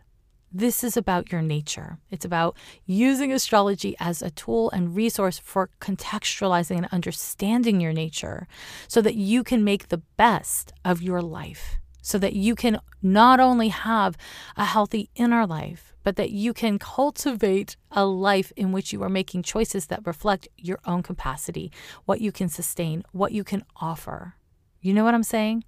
This 0.51 0.83
is 0.83 0.97
about 0.97 1.31
your 1.31 1.43
nature. 1.43 1.99
It's 2.09 2.25
about 2.25 2.57
using 2.85 3.31
astrology 3.31 3.95
as 3.99 4.23
a 4.23 4.31
tool 4.31 4.71
and 4.71 4.95
resource 4.95 5.37
for 5.37 5.69
contextualizing 5.79 6.77
and 6.77 6.87
understanding 6.91 7.79
your 7.79 7.93
nature 7.93 8.47
so 8.87 8.99
that 9.01 9.13
you 9.15 9.43
can 9.43 9.63
make 9.63 9.89
the 9.89 10.01
best 10.17 10.73
of 10.83 11.03
your 11.03 11.21
life. 11.21 11.78
So 12.01 12.17
that 12.17 12.33
you 12.33 12.55
can 12.55 12.79
not 13.01 13.39
only 13.39 13.69
have 13.69 14.17
a 14.55 14.65
healthy 14.65 15.09
inner 15.15 15.45
life, 15.45 15.93
but 16.03 16.15
that 16.15 16.31
you 16.31 16.53
can 16.53 16.79
cultivate 16.79 17.75
a 17.91 18.05
life 18.05 18.51
in 18.55 18.71
which 18.71 18.93
you 18.93 19.03
are 19.03 19.09
making 19.09 19.43
choices 19.43 19.88
that 19.88 20.05
reflect 20.05 20.47
your 20.57 20.79
own 20.85 21.03
capacity, 21.03 21.71
what 22.05 22.21
you 22.21 22.31
can 22.31 22.49
sustain, 22.49 23.03
what 23.12 23.31
you 23.31 23.43
can 23.43 23.63
offer. 23.81 24.35
You 24.81 24.93
know 24.93 25.03
what 25.03 25.13
I'm 25.13 25.23
saying? 25.23 25.65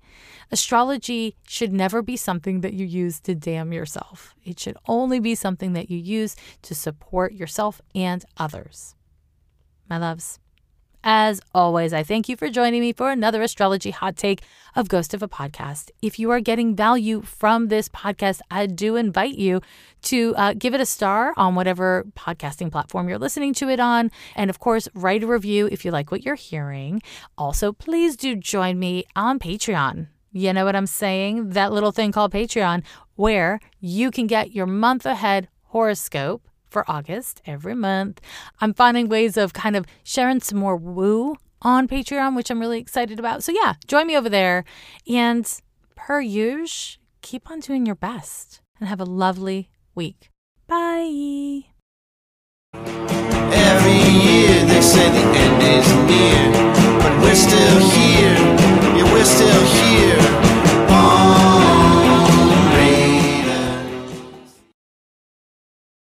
Astrology 0.51 1.35
should 1.45 1.73
never 1.73 2.01
be 2.01 2.15
something 2.15 2.61
that 2.61 2.73
you 2.73 2.85
use 2.85 3.19
to 3.21 3.35
damn 3.35 3.73
yourself. 3.73 4.33
It 4.43 4.57
should 4.59 4.77
only 4.87 5.19
be 5.19 5.35
something 5.35 5.73
that 5.73 5.91
you 5.91 5.97
use 5.97 6.35
to 6.61 6.73
support 6.73 7.33
yourself 7.33 7.81
and 7.93 8.23
others. 8.37 8.95
My 9.89 9.97
loves, 9.97 10.39
as 11.03 11.41
always, 11.53 11.93
I 11.93 12.03
thank 12.03 12.29
you 12.29 12.37
for 12.37 12.49
joining 12.49 12.81
me 12.81 12.93
for 12.93 13.11
another 13.11 13.41
astrology 13.41 13.89
hot 13.91 14.15
take 14.15 14.41
of 14.75 14.87
Ghost 14.87 15.13
of 15.13 15.23
a 15.23 15.27
Podcast. 15.27 15.89
If 16.01 16.19
you 16.19 16.29
are 16.31 16.39
getting 16.39 16.75
value 16.75 17.21
from 17.21 17.67
this 17.67 17.89
podcast, 17.89 18.41
I 18.51 18.67
do 18.67 18.95
invite 18.95 19.35
you 19.35 19.61
to 20.03 20.35
uh, 20.37 20.53
give 20.53 20.73
it 20.73 20.81
a 20.81 20.85
star 20.85 21.33
on 21.37 21.55
whatever 21.55 22.05
podcasting 22.15 22.71
platform 22.71 23.09
you're 23.09 23.17
listening 23.17 23.53
to 23.55 23.69
it 23.69 23.79
on. 23.79 24.11
And 24.35 24.49
of 24.49 24.59
course, 24.59 24.87
write 24.93 25.23
a 25.23 25.27
review 25.27 25.67
if 25.71 25.83
you 25.83 25.91
like 25.91 26.11
what 26.11 26.23
you're 26.23 26.35
hearing. 26.35 27.01
Also, 27.37 27.73
please 27.73 28.15
do 28.15 28.35
join 28.35 28.77
me 28.77 29.05
on 29.15 29.39
Patreon. 29.39 30.07
You 30.31 30.53
know 30.53 30.65
what 30.65 30.75
I'm 30.75 30.87
saying? 30.87 31.49
That 31.49 31.73
little 31.73 31.91
thing 31.91 32.11
called 32.11 32.31
Patreon, 32.31 32.83
where 33.15 33.59
you 33.79 34.11
can 34.11 34.27
get 34.27 34.53
your 34.53 34.65
month 34.65 35.05
ahead 35.05 35.49
horoscope 35.63 36.47
for 36.71 36.89
August 36.89 37.41
every 37.45 37.75
month. 37.75 38.19
I'm 38.59 38.73
finding 38.73 39.09
ways 39.09 39.37
of 39.37 39.53
kind 39.53 39.75
of 39.75 39.85
sharing 40.03 40.39
some 40.39 40.57
more 40.57 40.77
woo 40.77 41.35
on 41.61 41.87
Patreon, 41.87 42.35
which 42.35 42.49
I'm 42.49 42.59
really 42.59 42.79
excited 42.79 43.19
about. 43.19 43.43
So, 43.43 43.51
yeah, 43.51 43.73
join 43.85 44.07
me 44.07 44.17
over 44.17 44.29
there. 44.29 44.63
And 45.07 45.47
per 45.95 46.21
usual, 46.21 46.99
keep 47.21 47.51
on 47.51 47.59
doing 47.59 47.85
your 47.85 47.95
best 47.95 48.61
and 48.79 48.89
have 48.89 48.99
a 48.99 49.05
lovely 49.05 49.69
week. 49.93 50.29
Bye. 50.67 51.65
Every 52.73 54.01
year 54.25 54.65
they 54.65 54.81
say 54.81 55.09
the 55.11 55.23
end 55.37 55.61
is 55.61 55.93
near, 56.09 56.51
but 56.99 57.21
we're 57.21 57.35
still 57.35 57.79
here. 57.91 58.35
Yeah, 58.97 59.13
we're 59.13 59.23
still 59.23 59.65
here. 59.65 60.40